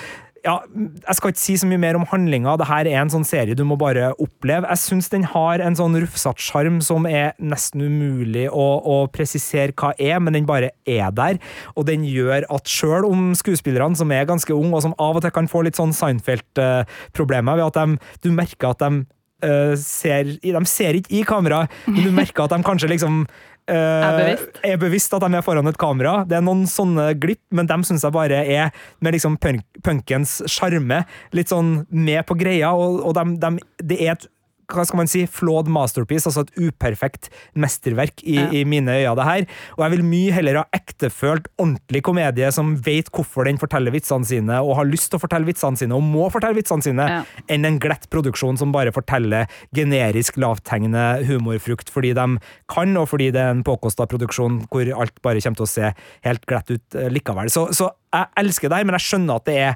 ja, 0.45 0.59
jeg 1.07 1.17
skal 1.17 1.31
ikke 1.31 1.41
si 1.41 1.55
så 1.57 1.67
mye 1.69 1.81
mer 1.81 1.97
om 1.97 2.05
handlinga. 2.09 2.55
Det 2.59 2.67
her 2.69 2.89
er 2.89 2.99
en 3.01 3.11
sånn 3.11 3.25
serie 3.27 3.57
du 3.57 3.63
må 3.67 3.77
bare 3.81 4.11
oppleve. 4.21 4.69
Jeg 4.69 4.81
syns 4.83 5.09
den 5.13 5.25
har 5.31 5.63
en 5.63 5.77
sånn 5.77 5.97
rufsete 6.03 6.43
sjarm 6.43 6.77
som 6.85 7.07
er 7.09 7.33
nesten 7.41 7.81
umulig 7.81 8.45
å, 8.51 8.65
å, 8.85 8.97
presisere 9.13 9.73
hva 9.77 9.93
er, 9.97 10.19
men 10.21 10.37
den 10.37 10.49
bare 10.49 10.71
er 10.85 11.09
der. 11.15 11.41
Og 11.73 11.87
den 11.89 12.05
gjør 12.07 12.45
at 12.53 12.69
sjøl 12.69 13.07
om 13.09 13.33
skuespillerne, 13.37 13.97
som 13.97 14.13
er 14.13 14.29
ganske 14.29 14.53
unge, 14.53 14.75
og 14.75 14.85
som 14.85 14.95
av 15.01 15.17
og 15.17 15.25
til 15.25 15.33
kan 15.35 15.49
få 15.49 15.65
litt 15.65 15.79
sånn 15.79 15.95
Seinfeld-problemer 15.95 17.59
ved 17.59 17.67
at 17.71 17.81
de, 17.81 18.13
du 18.21 18.31
merker 18.35 18.73
at 18.73 18.85
de 18.85 19.03
uh, 19.45 19.73
ser 19.81 20.35
De 20.43 20.63
ser 20.69 21.01
ikke 21.01 21.13
i 21.21 21.25
kamera, 21.27 21.65
men 21.89 22.03
du 22.05 22.13
merker 22.13 22.45
at 22.45 22.53
de 22.53 22.61
kanskje 22.65 22.93
liksom 22.93 23.23
er, 23.73 24.17
bevisst. 24.19 24.59
er 24.63 24.77
bevisst 24.81 25.15
at 25.17 25.23
de 25.25 25.37
er 25.37 25.45
foran 25.45 25.69
et 25.71 25.79
kamera. 25.81 26.19
Det 26.27 26.37
er 26.37 26.45
noen 26.45 26.65
sånne 26.69 27.09
glipp, 27.17 27.41
men 27.55 27.69
dem 27.69 27.85
syns 27.87 28.05
jeg 28.05 28.15
bare 28.15 28.43
er 28.43 28.71
med 29.01 29.17
liksom 29.17 29.39
punk, 29.41 29.65
punkens 29.85 30.37
sjarme. 30.51 31.03
Litt 31.35 31.53
sånn 31.53 31.79
med 31.89 32.25
på 32.29 32.37
greia, 32.37 32.73
og, 32.77 33.01
og 33.05 33.17
de, 33.17 33.25
de, 33.41 33.67
det 33.93 33.99
er 34.05 34.15
et 34.15 34.27
hva 34.71 34.85
skal 34.87 35.01
man 35.01 35.09
si, 35.11 35.23
flawed 35.29 35.69
masterpiece, 35.71 36.27
altså 36.29 36.45
et 36.45 36.69
uperfekt 36.69 37.29
mesterverk 37.57 38.23
i, 38.23 38.37
ja. 38.37 38.47
i 38.51 38.63
mine 38.67 38.97
øyne, 38.99 39.15
det 39.19 39.27
her. 39.27 39.47
Og 39.77 39.85
jeg 39.85 39.95
vil 39.95 40.05
mye 40.07 40.35
heller 40.35 40.61
ha 40.61 40.65
ektefølt, 40.75 41.49
ordentlig 41.61 42.01
komedie 42.05 42.51
som 42.55 42.73
vet 42.85 43.11
hvorfor 43.13 43.49
den 43.49 43.59
forteller 43.61 43.93
vitsene 43.95 44.27
sine, 44.27 44.59
og 44.61 44.79
har 44.79 44.89
lyst 44.89 45.11
til 45.11 45.19
å 45.19 45.23
fortelle 45.23 45.49
vitsene 45.49 45.79
sine, 45.79 45.97
og 45.97 46.05
må 46.05 46.29
fortelle 46.33 46.57
vitsene 46.57 46.85
sine, 46.85 47.07
ja. 47.11 47.21
enn 47.51 47.67
en 47.67 47.79
glatt 47.81 48.09
produksjon 48.13 48.59
som 48.61 48.73
bare 48.75 48.93
forteller 48.95 49.49
generisk 49.75 50.39
lavthengende 50.41 51.05
humorfrukt 51.29 51.91
fordi 51.93 52.13
de 52.17 52.27
kan, 52.71 52.95
og 52.99 53.09
fordi 53.11 53.31
det 53.35 53.41
er 53.41 53.53
en 53.53 53.65
påkosta 53.65 54.07
produksjon 54.09 54.63
hvor 54.71 54.89
alt 54.95 55.19
bare 55.25 55.41
kommer 55.43 55.59
til 55.61 55.67
å 55.67 55.71
se 55.71 55.91
helt 56.25 56.45
glatt 56.49 56.71
ut 56.71 56.97
eh, 56.97 57.11
likevel. 57.13 57.51
Så, 57.53 57.67
så 57.75 57.91
jeg 58.15 58.31
elsker 58.41 58.71
det 58.71 58.79
her, 58.79 58.87
men 58.87 58.97
jeg 58.97 59.07
skjønner 59.09 59.41
at 59.41 59.49
det 59.49 59.57
er 59.61 59.75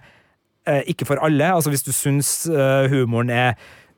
eh, 0.70 0.82
ikke 0.94 1.08
for 1.10 1.22
alle. 1.26 1.52
Altså 1.54 1.74
Hvis 1.74 1.86
du 1.86 1.92
syns 1.96 2.32
uh, 2.52 2.88
humoren 2.92 3.32
er 3.34 3.54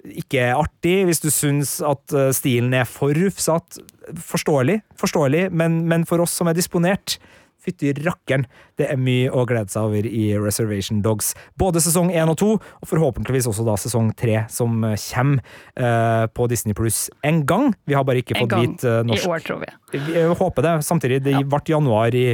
ikke 0.10 0.52
artig, 0.56 0.96
hvis 1.08 1.22
du 1.24 1.30
syns 1.34 1.78
at 1.86 2.16
eh, 2.16 2.32
stilen 2.36 2.74
er 2.78 2.88
for 2.90 3.16
rufsete. 3.18 3.84
Forståelig, 4.18 4.82
forståelig, 5.00 5.46
men, 5.54 5.84
men, 5.90 6.08
for 6.10 6.24
oss 6.24 6.34
som 6.36 6.50
er 6.52 6.58
disponert 6.58 7.20
Fytti 7.62 7.92
rakkeren, 7.94 8.48
det 8.82 8.88
er 8.90 8.98
mye 8.98 9.28
å 9.30 9.44
glede 9.46 9.70
seg 9.70 9.86
over 9.86 10.06
i 10.10 10.32
Reservation 10.34 11.04
Dogs. 11.06 11.36
Både 11.62 11.78
sesong 11.86 12.10
én 12.10 12.32
og 12.32 12.40
to, 12.42 12.56
og 12.58 12.90
forhåpentligvis 12.90 13.46
også 13.52 13.66
da 13.68 13.76
sesong 13.78 14.10
tre, 14.18 14.40
som 14.50 14.82
kommer 14.82 15.44
uh, 15.78 16.26
på 16.34 16.48
Disney 16.50 16.74
pluss 16.74 17.04
en 17.22 17.44
gang. 17.46 17.70
Vi 17.86 17.94
har 17.94 18.08
bare 18.08 18.24
ikke 18.24 18.40
fått 18.40 18.58
vite 18.58 18.96
uh, 18.98 19.04
norsk. 19.06 19.28
I 19.28 19.34
år, 19.36 19.46
tror 19.46 19.62
vi. 19.62 19.70
Vi 19.94 20.26
håper 20.42 20.66
det. 20.66 20.74
Samtidig, 20.90 21.22
det 21.28 21.38
ble 21.54 21.62
januar 21.70 22.18
i 22.18 22.26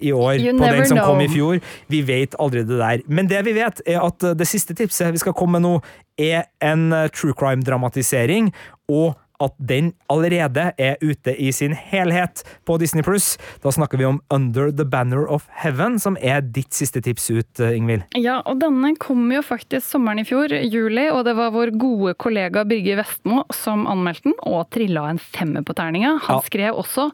i 0.00 0.12
år 0.12 0.38
you 0.40 0.54
på 0.58 0.70
den 0.70 0.86
som 0.86 0.98
know. 0.98 1.06
kom 1.06 1.24
i 1.24 1.28
fjor. 1.28 1.60
Vi 1.92 2.02
vet 2.06 2.36
aldri 2.38 2.64
det 2.66 2.78
der. 2.78 3.04
Men 3.06 3.28
det 3.30 3.44
vi 3.46 3.56
vet, 3.56 3.82
er 3.86 4.00
at 4.04 4.24
det 4.38 4.48
siste 4.48 4.74
tipset 4.74 5.12
vi 5.14 5.22
skal 5.22 5.36
komme 5.36 5.58
med 5.58 5.68
nå, 5.68 5.74
er 6.20 6.46
en 6.62 6.92
eh, 6.92 7.10
true 7.14 7.34
crime-dramatisering. 7.34 8.52
og 8.88 9.14
at 9.42 9.54
den 9.58 9.92
allerede 10.12 10.68
er 10.78 10.96
ute 11.02 11.34
i 11.40 11.50
sin 11.52 11.74
helhet 11.74 12.44
på 12.66 12.76
Disney 12.78 13.04
pluss. 13.04 13.34
Da 13.64 13.72
snakker 13.74 13.98
vi 13.98 14.06
om 14.06 14.20
Under 14.34 14.70
the 14.70 14.86
Banner 14.86 15.26
of 15.26 15.48
Heaven, 15.62 15.98
som 16.00 16.18
er 16.20 16.44
ditt 16.54 16.74
siste 16.76 17.02
tips 17.04 17.30
ut, 17.30 17.60
eh, 17.60 17.74
Ingvild. 17.76 18.06
Ja, 18.14 18.40
og 18.46 18.60
denne 18.62 18.94
kom 19.00 19.26
jo 19.32 19.42
faktisk 19.44 19.86
sommeren 19.88 20.22
i 20.22 20.28
fjor, 20.28 20.54
juli, 20.54 21.08
og 21.10 21.24
det 21.26 21.36
var 21.38 21.54
vår 21.54 21.74
gode 21.80 22.14
kollega 22.14 22.64
Birger 22.68 23.02
Vestmo 23.02 23.44
som 23.54 23.88
anmeldte 23.90 24.30
den, 24.30 24.38
og 24.46 24.70
trilla 24.74 25.08
en 25.10 25.18
femmer 25.18 25.66
på 25.66 25.74
terninga. 25.76 26.18
Han 26.28 26.40
ja. 26.40 26.46
skrev 26.46 26.80
også 26.84 27.10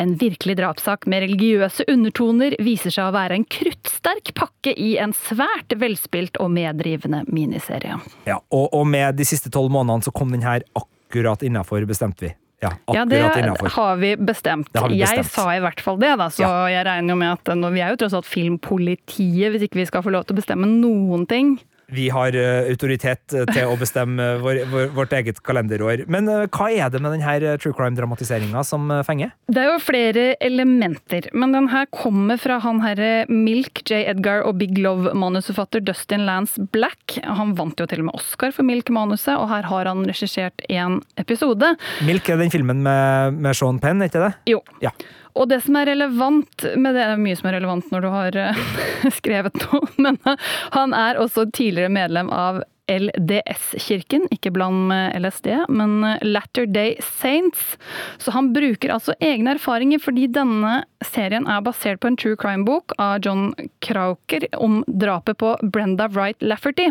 en 0.00 0.14
virkelig 0.16 0.56
drapssak 0.56 1.06
med 1.06 1.24
religiøse 1.26 1.84
undertoner 1.90 2.56
viser 2.64 2.94
seg 2.94 3.10
å 3.10 3.14
være 3.14 3.38
en 3.38 3.44
kruttsterk 3.44 4.32
pakke 4.38 4.74
i 4.78 4.94
en 5.02 5.12
svært 5.16 5.74
velspilt 5.78 6.38
og 6.42 6.52
meddrivende 6.54 7.24
miniserie. 7.28 7.98
Ja, 8.28 8.38
og, 8.50 8.70
og 8.72 8.86
med 8.88 9.20
de 9.20 9.26
siste 9.28 9.52
tolv 9.52 9.72
månedene 9.74 10.06
så 10.06 10.14
kom 10.14 10.32
den 10.34 10.46
her 10.46 10.64
akkurat 10.78 11.44
innafor, 11.46 11.84
bestemte 11.88 12.28
vi. 12.28 12.32
Ja, 12.62 12.70
ja, 12.94 13.02
det 13.04 13.18
har 13.18 13.34
vi 13.34 13.42
bestemt. 13.42 13.72
Har 13.74 13.96
vi 13.98 14.16
bestemt. 14.16 14.68
Jeg 14.94 15.24
sa 15.26 15.48
i 15.50 15.62
hvert 15.64 15.80
fall 15.82 15.96
det, 15.98 16.12
da, 16.20 16.28
så 16.30 16.44
ja. 16.44 16.50
jeg 16.70 16.86
regner 16.86 17.10
jo 17.10 17.18
med 17.18 17.32
at 17.34 17.72
vi 17.74 17.82
er 17.82 17.90
jo 17.90 17.98
tross 18.04 18.14
alt 18.14 18.28
filmpolitiet, 18.30 19.48
hvis 19.50 19.66
ikke 19.66 19.80
vi 19.80 19.86
skal 19.90 20.04
få 20.06 20.12
lov 20.14 20.28
til 20.28 20.36
å 20.36 20.38
bestemme 20.38 20.70
noen 20.70 21.26
ting 21.26 21.56
vi 21.92 22.08
har 22.12 22.36
uh, 22.36 22.68
autoritet 22.70 23.34
eh, 23.36 23.46
til 23.52 23.70
å 23.70 23.76
bestemme 23.80 24.26
vår, 24.42 24.62
vår, 24.72 24.90
vårt 24.96 25.14
eget 25.16 25.40
kalenderår. 25.44 26.04
Men 26.12 26.28
hva 26.28 26.68
er 26.72 26.90
det 26.92 27.00
med 27.02 27.16
denne 27.16 27.56
true 27.60 27.76
crime-dramatiseringa 27.76 28.62
som 28.66 28.90
fenger? 29.06 29.32
Det 29.52 29.62
er 29.62 29.70
jo 29.70 29.78
flere 29.82 30.26
elementer, 30.42 31.28
men 31.36 31.54
den 31.54 31.68
her 31.72 31.88
kommer 31.92 32.40
fra 32.40 32.58
han 32.62 32.82
herre 32.84 33.26
Milk, 33.30 33.84
J. 33.88 34.04
Edgar 34.12 34.44
og 34.48 34.58
Big 34.60 34.78
Love-manusforfatter 34.80 35.84
Dustin 35.84 36.26
Lance 36.28 36.60
Black. 36.74 37.18
Han 37.24 37.54
vant 37.58 37.80
jo 37.80 37.88
til 37.88 38.04
og 38.04 38.10
med 38.10 38.18
Oscar 38.18 38.54
for 38.54 38.66
Milk-manuset, 38.68 39.34
og 39.36 39.50
her 39.52 39.68
har 39.70 39.90
han 39.90 40.04
regissert 40.08 40.64
én 40.72 41.00
episode. 41.20 41.74
Milk 42.06 42.30
er 42.32 42.40
den 42.40 42.52
filmen 42.52 42.84
med, 42.84 43.42
med 43.42 43.58
Sean 43.58 43.80
Penn, 43.82 44.02
ikke 44.04 44.22
det? 44.26 44.32
Jo. 44.52 44.62
Ja. 44.84 44.94
Og 45.38 45.48
det 45.48 45.62
som 45.64 45.78
er 45.80 45.88
relevant 45.92 46.66
med 46.76 46.96
det, 46.96 47.06
er 47.06 47.20
mye 47.20 47.38
som 47.38 47.48
er 47.50 47.58
relevant 47.58 47.88
når 47.92 48.04
du 48.04 48.10
har 48.12 48.38
eh, 48.40 48.60
skrevet 49.18 49.56
noe, 49.64 49.88
men 50.04 50.20
eh, 50.28 50.52
han 50.76 50.94
er 50.96 51.20
også 51.20 51.48
tidligere 51.50 51.92
medlem 51.92 52.30
av 52.32 52.62
LDS-kirken, 52.90 54.26
ikke 54.34 54.50
bland 54.52 54.88
med 54.90 55.14
LSD, 55.22 55.48
men 55.72 56.02
Latter 56.26 56.66
Day 56.66 56.96
Saints. 57.00 57.76
Så 58.18 58.34
han 58.34 58.50
bruker 58.52 58.92
altså 58.92 59.14
egne 59.22 59.54
erfaringer, 59.54 60.02
fordi 60.02 60.26
denne 60.34 60.80
serien 61.06 61.46
er 61.50 61.62
basert 61.64 62.00
på 62.02 62.10
en 62.10 62.18
true 62.18 62.38
crime-bok 62.38 62.94
av 63.02 63.22
John 63.24 63.50
Krauker 63.84 64.46
om 64.58 64.80
drapet 64.86 65.38
på 65.42 65.54
Brenda 65.62 66.08
Wright 66.12 66.40
Lafferty 66.42 66.88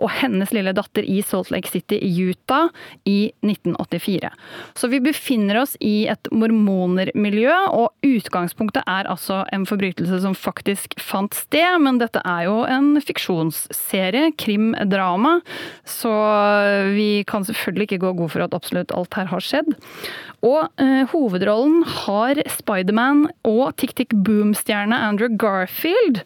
og 0.00 0.10
hennes 0.20 0.52
lille 0.54 0.74
datter 0.76 1.06
i 1.06 1.20
Salt 1.26 1.50
Lake 1.52 1.70
City 1.70 1.98
i 2.00 2.10
Utah 2.30 2.70
i 3.08 3.32
1984. 3.44 4.30
Så 4.74 4.90
vi 4.92 5.00
befinner 5.04 5.60
oss 5.62 5.76
i 5.80 6.06
et 6.10 6.30
mormonermiljø, 6.32 7.54
og 7.74 8.06
utgangspunktet 8.06 8.86
er 8.86 9.08
altså 9.10 9.42
en 9.54 9.66
forbrytelse 9.68 10.22
som 10.24 10.36
faktisk 10.36 10.96
fant 11.02 11.34
sted, 11.36 11.78
men 11.82 12.00
dette 12.00 12.22
er 12.24 12.46
jo 12.48 12.62
en 12.68 12.92
fiksjonsserie, 13.04 14.32
krimdrama, 14.40 15.38
så 15.88 16.14
vi 16.94 17.22
kan 17.28 17.46
selvfølgelig 17.46 17.90
ikke 17.90 18.02
gå 18.06 18.16
god 18.22 18.34
for 18.34 18.46
at 18.46 18.56
absolutt 18.56 18.94
alt 18.96 19.16
her 19.18 19.30
har 19.30 19.44
skjedd. 19.44 19.74
Og 20.46 20.70
eh, 20.80 21.04
hovedrollen 21.10 21.82
har 21.84 22.38
Spiderman 22.48 23.26
og 23.48 23.76
Tick 23.80 23.94
Tick 23.98 24.12
Boom-stjerne 24.12 24.96
Andrew 24.96 25.28
Garfield. 25.40 26.22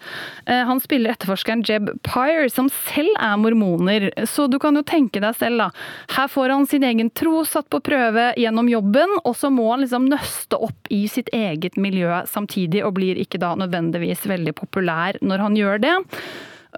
Eh, 0.46 0.62
han 0.66 0.80
spiller 0.82 1.14
etterforskeren 1.14 1.64
Jeb 1.66 1.90
Pyre, 2.06 2.48
som 2.50 2.70
selv 2.72 3.14
er 3.20 3.36
mormoner. 3.40 4.08
Så 4.30 4.48
du 4.50 4.58
kan 4.62 4.76
jo 4.78 4.84
tenke 4.86 5.22
deg 5.22 5.36
selv, 5.38 5.62
da. 5.62 5.68
Her 6.16 6.30
får 6.30 6.54
han 6.54 6.66
sin 6.70 6.86
egen 6.86 7.12
tro 7.14 7.44
satt 7.48 7.70
på 7.72 7.82
prøve 7.84 8.30
gjennom 8.40 8.70
jobben, 8.70 9.18
og 9.24 9.36
så 9.38 9.52
må 9.54 9.70
han 9.72 9.84
liksom 9.84 10.08
nøste 10.10 10.58
opp 10.58 10.90
i 10.94 11.04
sitt 11.10 11.30
eget 11.34 11.78
miljø 11.80 12.24
samtidig, 12.30 12.84
og 12.84 12.96
blir 12.98 13.20
ikke 13.20 13.40
da 13.42 13.54
nødvendigvis 13.58 14.26
veldig 14.30 14.56
populær 14.58 15.20
når 15.22 15.46
han 15.48 15.58
gjør 15.58 15.86
det. 15.86 15.94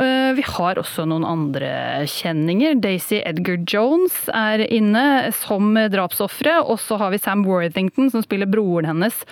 Eh, 0.00 0.32
vi 0.36 0.44
har 0.44 0.76
også 0.76 1.06
noen 1.08 1.24
andre 1.24 1.70
kjenninger. 2.10 2.76
Daisy 2.84 3.22
Edgar 3.24 3.62
Jones 3.64 4.26
er 4.28 4.66
inne 4.68 5.32
som 5.36 5.72
drapsofre. 5.92 6.58
Og 6.66 6.80
så 6.82 6.98
har 7.00 7.14
vi 7.14 7.20
Sam 7.22 7.46
Worthington 7.48 8.10
som 8.12 8.24
spiller 8.24 8.50
broren 8.50 8.90
hennes. 8.90 9.22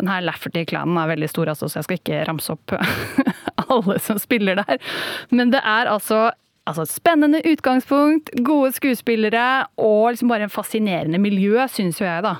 Den 0.00 0.10
her 0.12 0.24
Lafferty-klanen 0.24 0.98
er 1.00 1.14
veldig 1.14 1.28
stor, 1.28 1.50
altså, 1.52 1.68
så 1.68 1.80
jeg 1.80 1.88
skal 1.88 1.98
ikke 2.00 2.20
ramse 2.28 2.52
opp 2.54 2.76
alle 3.70 3.96
som 4.00 4.20
spiller 4.20 4.60
der. 4.60 4.78
Men 5.32 5.52
det 5.54 5.64
er 5.64 5.90
altså 5.92 6.30
Altså 6.68 6.84
et 6.84 6.92
spennende 6.92 7.38
utgangspunkt, 7.48 8.28
gode 8.46 8.68
skuespillere 8.76 9.64
og 9.80 10.12
liksom 10.12 10.28
bare 10.30 10.44
en 10.46 10.52
fascinerende 10.52 11.18
miljø, 11.18 11.56
syns 11.72 11.98
jo 11.98 12.04
jeg, 12.04 12.20
da. 12.22 12.36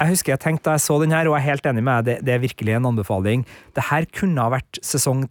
Jeg 0.00 0.14
husker 0.14 0.32
jeg 0.32 0.40
tenkte 0.40 0.70
da 0.70 0.76
jeg 0.78 0.84
så 0.86 0.96
den 1.02 1.12
her, 1.12 1.28
og 1.28 1.34
jeg 1.36 1.42
er 1.42 1.50
helt 1.50 1.66
enig 1.68 1.82
med 1.84 2.06
deg, 2.06 2.06
det, 2.06 2.14
det 2.24 2.34
er 2.36 2.44
virkelig 2.46 2.76
en 2.78 2.88
anbefaling. 2.92 3.42
Det 3.76 3.84
her 3.90 4.06
kunne 4.14 4.46
ha 4.46 4.54
vært 4.54 4.80
sesong 4.80 5.26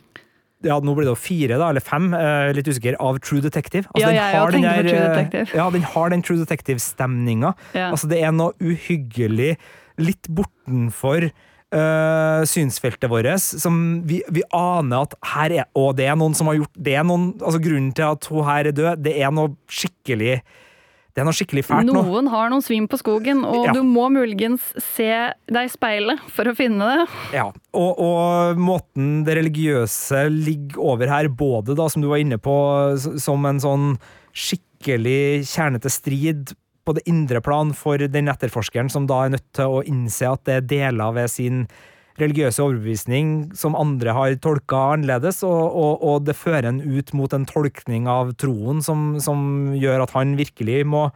ja, 0.63 0.79
nå 0.79 0.95
blir 0.95 1.07
det 1.07 1.13
jo 1.13 1.19
fire, 1.19 1.57
da, 1.59 1.69
eller 1.73 1.83
fem, 1.83 2.09
eh, 2.17 2.51
litt 2.55 2.67
usikker, 2.69 2.97
av 3.03 3.19
True 3.23 3.43
Detective. 3.43 3.87
Altså, 3.91 4.09
ja, 4.09 4.11
jeg 4.15 4.39
har 4.39 4.53
tenker 4.55 4.77
på 4.77 4.85
True 4.87 4.99
eh, 4.99 5.07
Detective. 5.09 5.57
Ja, 5.59 5.69
den 5.73 5.87
har 5.93 6.13
den 6.13 6.25
True 6.25 6.39
Detective-stemninga. 6.41 7.53
Ja. 7.75 7.89
Altså, 7.91 8.09
det 8.11 8.21
er 8.23 8.35
noe 8.35 8.55
uhyggelig 8.63 9.55
litt 10.01 10.29
bortenfor 10.33 11.27
uh, 11.29 12.41
synsfeltet 12.49 13.11
vårt, 13.11 13.29
som 13.43 13.75
vi, 14.09 14.23
vi, 14.33 14.41
aner 14.57 15.05
at 15.05 15.13
her 15.35 15.57
er 15.61 15.69
Og 15.77 15.93
det 15.97 16.07
er 16.09 16.17
noen 16.17 16.33
som 16.37 16.49
har 16.49 16.57
gjort 16.61 16.81
det 16.87 16.95
er 16.97 17.05
noen, 17.05 17.31
altså 17.37 17.61
Grunnen 17.61 17.93
til 17.93 18.07
at 18.07 18.29
hun 18.31 18.47
her 18.47 18.69
er 18.71 18.77
død, 18.77 19.03
det 19.05 19.13
er 19.21 19.33
noe 19.35 19.53
skikkelig 19.69 20.39
det 21.13 21.21
er 21.21 21.27
noe 21.27 21.35
skikkelig 21.37 21.61
fælt 21.67 21.85
nå. 21.85 21.93
Noen 21.93 22.27
har 22.33 22.49
noen 22.49 22.63
svim 22.65 22.87
på 22.89 22.97
skogen, 22.97 23.43
og 23.45 23.67
Ja. 23.67 23.73
du 23.77 23.83
må 23.85 24.07
muligens 24.09 24.61
se 24.81 25.11
deg 25.45 25.67
i 25.67 25.69
speilet 25.69 26.19
for 26.33 26.49
å 26.49 26.55
finne 26.57 26.87
det. 26.89 27.05
Ja, 27.37 27.45
og, 27.73 27.99
og 28.01 28.57
måten 28.57 29.23
det 29.27 29.35
religiøse 29.37 30.23
ligger 30.33 30.81
over 30.81 31.07
her, 31.13 31.29
både 31.29 31.75
da, 31.77 31.85
som 31.87 32.01
du 32.01 32.09
var 32.09 32.17
inne 32.23 32.39
på, 32.41 32.55
som 33.21 33.45
en 33.45 33.61
sånn 33.61 33.87
skikkelig 34.33 35.45
kjernete 35.47 35.91
strid 35.93 36.53
på 36.83 36.95
det 36.97 37.05
indre 37.07 37.39
plan 37.45 37.71
for 37.77 38.01
den 38.11 38.27
etterforskeren 38.27 38.89
som 38.91 39.05
da 39.07 39.21
er 39.23 39.35
nødt 39.37 39.45
til 39.55 39.71
å 39.77 39.83
innse 39.87 40.27
at 40.27 40.41
det 40.49 40.57
er 40.57 40.65
deler 40.67 41.13
ved 41.15 41.29
sin 41.31 41.61
religiøse 42.21 42.61
overbevisning 42.61 43.29
som 43.57 43.77
andre 43.77 44.13
har 44.15 44.35
tolka 44.43 44.79
annerledes, 44.93 45.41
og, 45.47 45.61
og, 45.71 46.03
og 46.03 46.27
det 46.27 46.37
fører 46.37 46.69
en 46.69 46.81
ut 46.83 47.13
mot 47.17 47.33
en 47.33 47.47
tolkning 47.49 48.09
av 48.11 48.35
troen 48.41 48.83
som, 48.85 49.13
som 49.23 49.73
gjør 49.77 50.05
at 50.05 50.13
han 50.17 50.35
virkelig 50.39 50.83
må 50.89 51.07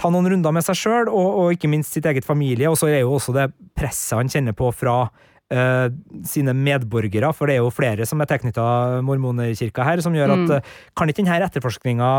ta 0.00 0.08
noen 0.12 0.30
runder 0.32 0.54
med 0.56 0.64
seg 0.64 0.78
sjøl, 0.80 1.10
og, 1.12 1.28
og 1.42 1.56
ikke 1.56 1.70
minst 1.70 1.92
sitt 1.92 2.08
eget 2.08 2.24
familie. 2.24 2.70
Og 2.70 2.78
så 2.80 2.88
er 2.88 3.02
jo 3.02 3.16
også 3.18 3.36
det 3.36 3.50
presset 3.76 4.16
han 4.16 4.32
kjenner 4.32 4.56
på 4.56 4.70
fra 4.72 5.02
eh, 5.52 5.86
sine 6.26 6.54
medborgere, 6.56 7.32
for 7.36 7.50
det 7.50 7.58
er 7.58 7.64
jo 7.64 7.74
flere 7.74 8.06
som 8.08 8.22
er 8.22 8.30
tilknytta 8.30 8.64
mormonerkirka 9.06 9.84
her, 9.86 10.00
som 10.04 10.16
gjør 10.16 10.36
at 10.38 10.54
eh, 10.56 10.76
kan 10.96 11.12
ikke 11.12 11.24
denne 11.24 11.40
etterforskninga 11.50 12.12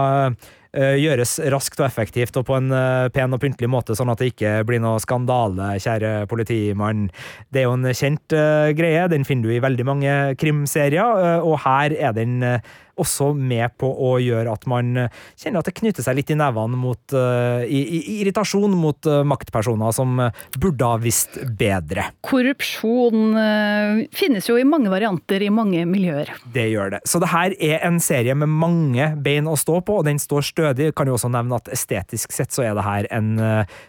gjøres 0.72 1.36
raskt 1.52 1.82
og 1.82 1.88
effektivt 1.88 2.38
og 2.40 2.46
på 2.48 2.56
en 2.56 2.72
eh, 2.76 3.10
pen 3.14 3.36
og 3.36 3.42
pyntelig 3.44 3.70
måte, 3.72 3.96
sånn 3.98 4.12
at 4.14 4.22
det 4.22 4.32
ikke 4.32 4.54
blir 4.68 4.80
noe 4.84 5.02
skandale, 5.04 5.74
kjære 5.84 6.14
politimann. 6.32 7.10
Det 7.52 7.64
er 7.64 7.68
jo 7.68 7.76
en 7.76 7.90
kjent 7.92 8.38
eh, 8.38 8.72
greie, 8.78 9.10
den 9.12 9.28
finner 9.28 9.50
du 9.50 9.56
i 9.58 9.64
veldig 9.64 9.88
mange 9.88 10.16
krimserier, 10.40 11.26
eh, 11.26 11.44
og 11.44 11.60
her 11.66 11.96
er 11.98 12.16
den 12.16 12.40
eh, 12.48 12.72
også 13.02 13.32
med 13.38 13.74
på 13.82 13.90
å 13.90 14.16
gjøre 14.22 14.54
at 14.54 14.68
man 14.70 14.94
eh, 15.06 15.22
kjenner 15.40 15.62
at 15.62 15.70
det 15.70 15.76
knytter 15.80 16.06
seg 16.06 16.18
litt 16.20 16.32
i 16.32 16.38
nevene 16.38 16.78
mot 16.80 17.16
uh, 17.16 17.64
i, 17.66 17.82
i, 17.82 18.00
irritasjon 18.22 18.74
mot 18.78 19.08
uh, 19.10 19.22
maktpersoner 19.28 19.94
som 19.96 20.20
burde 20.58 20.88
ha 20.88 21.00
visst 21.02 21.38
bedre. 21.58 22.08
Korrupsjon 22.26 23.36
uh, 23.36 24.02
finnes 24.16 24.48
jo 24.50 24.58
i 24.60 24.68
mange 24.68 24.92
varianter 24.92 25.44
i 25.44 25.50
mange 25.54 25.84
miljøer. 25.90 26.32
Det 26.54 26.68
gjør 26.72 26.96
det. 26.96 27.02
Så 27.10 27.22
det 27.24 27.32
her 27.34 27.56
er 27.58 27.86
en 27.88 28.00
serie 28.04 28.36
med 28.38 28.52
mange 28.52 29.12
bein 29.24 29.50
å 29.50 29.58
stå 29.60 29.82
på, 29.88 30.00
og 30.02 30.08
den 30.08 30.22
står 30.22 30.46
stødig. 30.52 30.92
Kan 30.98 31.10
jo 31.10 31.18
også 31.18 31.32
nevne 31.34 31.60
at 31.60 31.72
estetisk 31.74 32.36
sett 32.36 32.54
så 32.54 32.66
er 32.68 32.78
det 32.78 32.86
her 32.86 33.10
en 33.14 33.34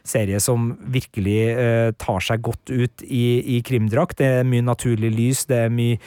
serie 0.07 0.41
som 0.43 0.73
virkelig 0.93 1.95
tar 2.01 2.25
seg 2.25 2.43
godt 2.45 2.73
ut 2.73 3.05
i, 3.05 3.25
i 3.57 3.63
krimdrakt. 3.67 4.19
Det 4.21 4.29
er 4.41 4.49
mye 4.49 4.65
naturlig 4.65 5.13
lys, 5.15 5.47
det 5.51 5.65
er 5.67 5.75
mye 5.75 5.99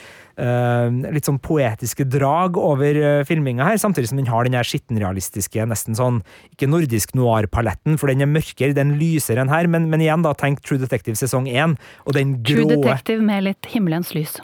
litt 1.16 1.28
sånn 1.28 1.40
poetiske 1.40 2.04
drag 2.12 2.58
over 2.60 2.98
uh, 3.00 3.24
filminga 3.24 3.64
her, 3.70 3.80
samtidig 3.80 4.10
som 4.10 4.20
den 4.20 4.28
har 4.28 4.44
den 4.44 4.56
her 4.58 4.68
skittenrealistiske, 4.68 5.64
nesten 5.70 5.96
sånn 5.96 6.20
ikke 6.52 6.68
nordisk 6.68 7.16
noir-paletten, 7.16 7.96
for 7.96 8.12
den 8.12 8.24
er 8.24 8.30
mørkere, 8.30 8.76
den 8.76 8.96
lyser 9.00 9.40
enn 9.40 9.52
her, 9.52 9.70
men, 9.72 9.88
men 9.92 10.04
igjen, 10.04 10.26
da, 10.26 10.34
tenk 10.36 10.60
True 10.66 10.82
Detective 10.82 11.16
sesong 11.16 11.48
én, 11.48 11.78
og 12.04 12.18
den 12.18 12.38
True 12.46 12.68
Detective 12.68 13.24
med 13.24 13.48
litt 13.48 13.72
himmelens 13.72 14.12
lys. 14.16 14.36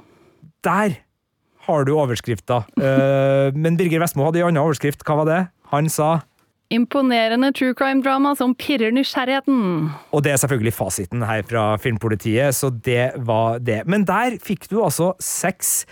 der 0.65 1.03
har 1.67 1.87
du 1.87 1.95
overskrifta. 1.95 2.65
Eh, 2.75 3.55
men 3.55 3.79
Birger 3.79 4.03
Vestmo 4.03 4.27
hadde 4.27 4.43
en 4.43 4.51
annen 4.51 4.65
overskrift. 4.65 5.05
Hva 5.07 5.21
var 5.23 5.29
det? 5.29 5.41
Han 5.73 5.89
sa 5.93 6.23
Imponerende 6.73 7.51
true 7.53 7.75
crime-drama 7.77 8.33
som 8.39 8.55
pirrer 8.57 8.95
nysgjerrigheten. 8.97 9.91
Og 10.13 10.25
det 10.25 10.33
er 10.33 10.41
selvfølgelig 10.41 10.73
fasiten 10.73 11.25
her 11.29 11.45
fra 11.45 11.67
Filmpolitiet, 11.83 12.57
så 12.57 12.71
det 12.73 13.13
var 13.29 13.61
det. 13.61 13.83
Men 13.85 14.07
der 14.09 14.39
fikk 14.41 14.71
du 14.73 14.79
altså 14.81 15.13
seks 15.21 15.83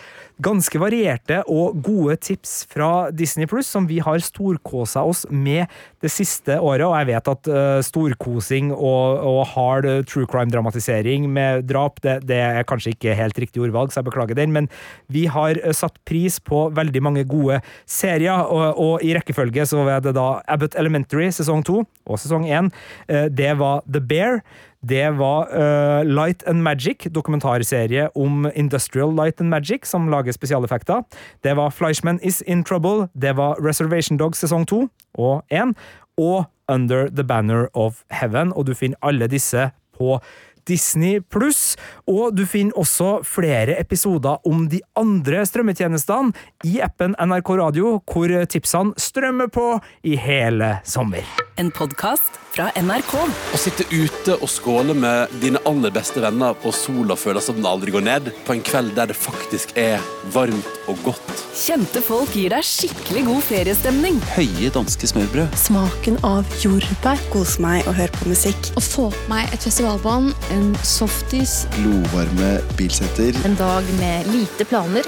ganske 0.42 0.80
varierte 0.80 1.40
og 1.50 1.78
gode 1.84 2.16
tips 2.24 2.64
fra 2.70 3.10
Disney 3.14 3.48
Pluss, 3.50 3.68
som 3.70 3.86
vi 3.88 4.00
har 4.02 4.22
storkosa 4.24 5.02
oss 5.06 5.24
med 5.30 5.70
det 6.00 6.10
siste 6.12 6.56
året. 6.60 6.86
Og 6.86 6.96
jeg 6.96 7.08
vet 7.10 7.30
at 7.32 7.50
uh, 7.50 7.80
storkosing 7.84 8.70
og, 8.74 9.20
og 9.26 9.40
hard 9.52 9.88
eh, 9.88 10.00
true 10.08 10.28
crime-dramatisering 10.30 11.28
med 11.30 11.66
drap, 11.68 12.00
det, 12.04 12.20
det 12.28 12.40
er 12.40 12.68
kanskje 12.68 12.94
ikke 12.94 13.16
helt 13.18 13.38
riktig 13.40 13.62
ordvalg, 13.64 13.92
så 13.92 14.00
jeg 14.00 14.08
beklager 14.08 14.38
den, 14.38 14.54
men 14.56 14.70
vi 15.12 15.26
har 15.30 15.60
eh, 15.60 15.76
satt 15.76 16.00
pris 16.08 16.40
på 16.40 16.68
veldig 16.76 17.04
mange 17.04 17.26
gode 17.28 17.60
serier, 17.88 18.48
og, 18.48 18.80
og 18.80 19.04
i 19.06 19.12
rekkefølge 19.16 19.68
så 19.68 19.84
var 19.84 20.02
det 20.04 20.16
da 20.16 20.40
Abbott 20.50 20.78
Elementary 20.80 21.28
sesong 21.34 21.64
to 21.66 21.82
og 22.08 22.20
sesong 22.20 22.48
én. 22.48 22.72
Uh, 23.10 23.28
Det 23.30 23.52
var 23.60 23.84
The 23.86 24.00
Bear. 24.00 24.40
Det 24.80 25.10
var 25.18 25.50
uh, 25.52 26.04
Light 26.04 26.42
and 26.48 26.62
Magic, 26.62 27.06
dokumentarserie 27.12 28.08
om 28.14 28.50
Industrial 28.54 29.12
Light 29.12 29.40
and 29.40 29.50
Magic, 29.50 29.84
som 29.84 30.08
lager 30.08 30.32
spesialeffekter. 30.32 31.02
Det 31.44 31.54
var 31.54 31.70
Fleischman 31.70 32.20
Is 32.22 32.42
In 32.42 32.64
Trouble. 32.64 33.08
Det 33.12 33.36
var 33.36 33.60
Reservation 33.60 34.16
Dogs 34.16 34.40
sesong 34.40 34.66
to 34.66 34.88
og 35.18 35.42
én. 35.52 35.74
Og 36.16 36.44
Under 36.68 37.08
the 37.08 37.24
Banner 37.24 37.68
of 37.74 38.04
Heaven. 38.10 38.52
Og 38.56 38.66
du 38.66 38.74
finner 38.74 38.96
alle 39.02 39.26
disse 39.26 39.70
på 39.98 40.20
Disney 40.68 41.20
pluss, 41.32 41.76
og 42.06 42.36
du 42.36 42.44
finner 42.46 42.76
også 42.78 43.20
flere 43.26 43.78
episoder 43.80 44.40
om 44.46 44.68
de 44.70 44.80
andre 44.98 45.42
strømmetjenestene 45.48 46.34
i 46.68 46.78
appen 46.84 47.16
NRK 47.18 47.54
Radio, 47.62 47.96
hvor 48.04 48.34
tipsene 48.50 48.94
strømmer 49.00 49.50
på 49.52 49.66
i 50.04 50.16
hele 50.20 50.76
sommer. 50.84 51.26
En 51.58 51.72
podkast 51.74 52.38
fra 52.60 52.68
NRK. 52.76 53.14
Å 53.54 53.58
sitte 53.60 53.86
ute 53.88 54.36
og 54.36 54.48
skåle 54.50 54.94
med 54.96 55.32
dine 55.40 55.60
aller 55.68 55.92
beste 55.94 56.20
venner 56.20 56.58
og 56.66 56.74
sola 56.76 57.16
føles 57.16 57.46
som 57.48 57.56
den 57.56 57.68
aldri 57.68 57.94
går 57.94 58.04
ned, 58.04 58.30
på 58.44 58.56
en 58.56 58.64
kveld 58.66 58.92
der 58.98 59.10
det 59.10 59.16
faktisk 59.16 59.72
er 59.80 60.02
varmt 60.34 60.68
og 60.90 61.00
godt. 61.06 61.32
Kjente 61.56 62.02
folk 62.04 62.34
gir 62.36 62.52
deg 62.52 62.66
skikkelig 62.66 63.24
god 63.30 63.46
feriestemning. 63.48 64.20
Høye 64.34 64.72
danske 64.74 65.08
smørbrød. 65.08 65.56
Smaken 65.60 66.20
av 66.26 66.48
jordbær. 66.60 67.20
Kose 67.32 67.62
meg 67.64 67.88
og 67.88 67.96
høre 67.96 68.12
på 68.18 68.30
musikk. 68.30 68.72
Å 68.76 68.84
få 68.84 69.08
på 69.14 69.26
meg 69.32 69.48
et 69.54 69.64
festivalbånd, 69.64 70.34
en 70.54 70.70
softis, 70.84 71.62
glovarme 71.78 72.58
bilsetter. 72.76 73.36
en 73.46 73.56
dag 73.56 73.84
med 74.00 74.32
lite 74.34 74.68
planer. 74.68 75.06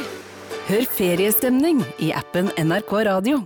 Hør 0.71 0.87
feriestemning 0.97 1.83
i 1.99 2.12
appen 2.17 2.53
NRK 2.57 3.03
Radio. 3.11 3.43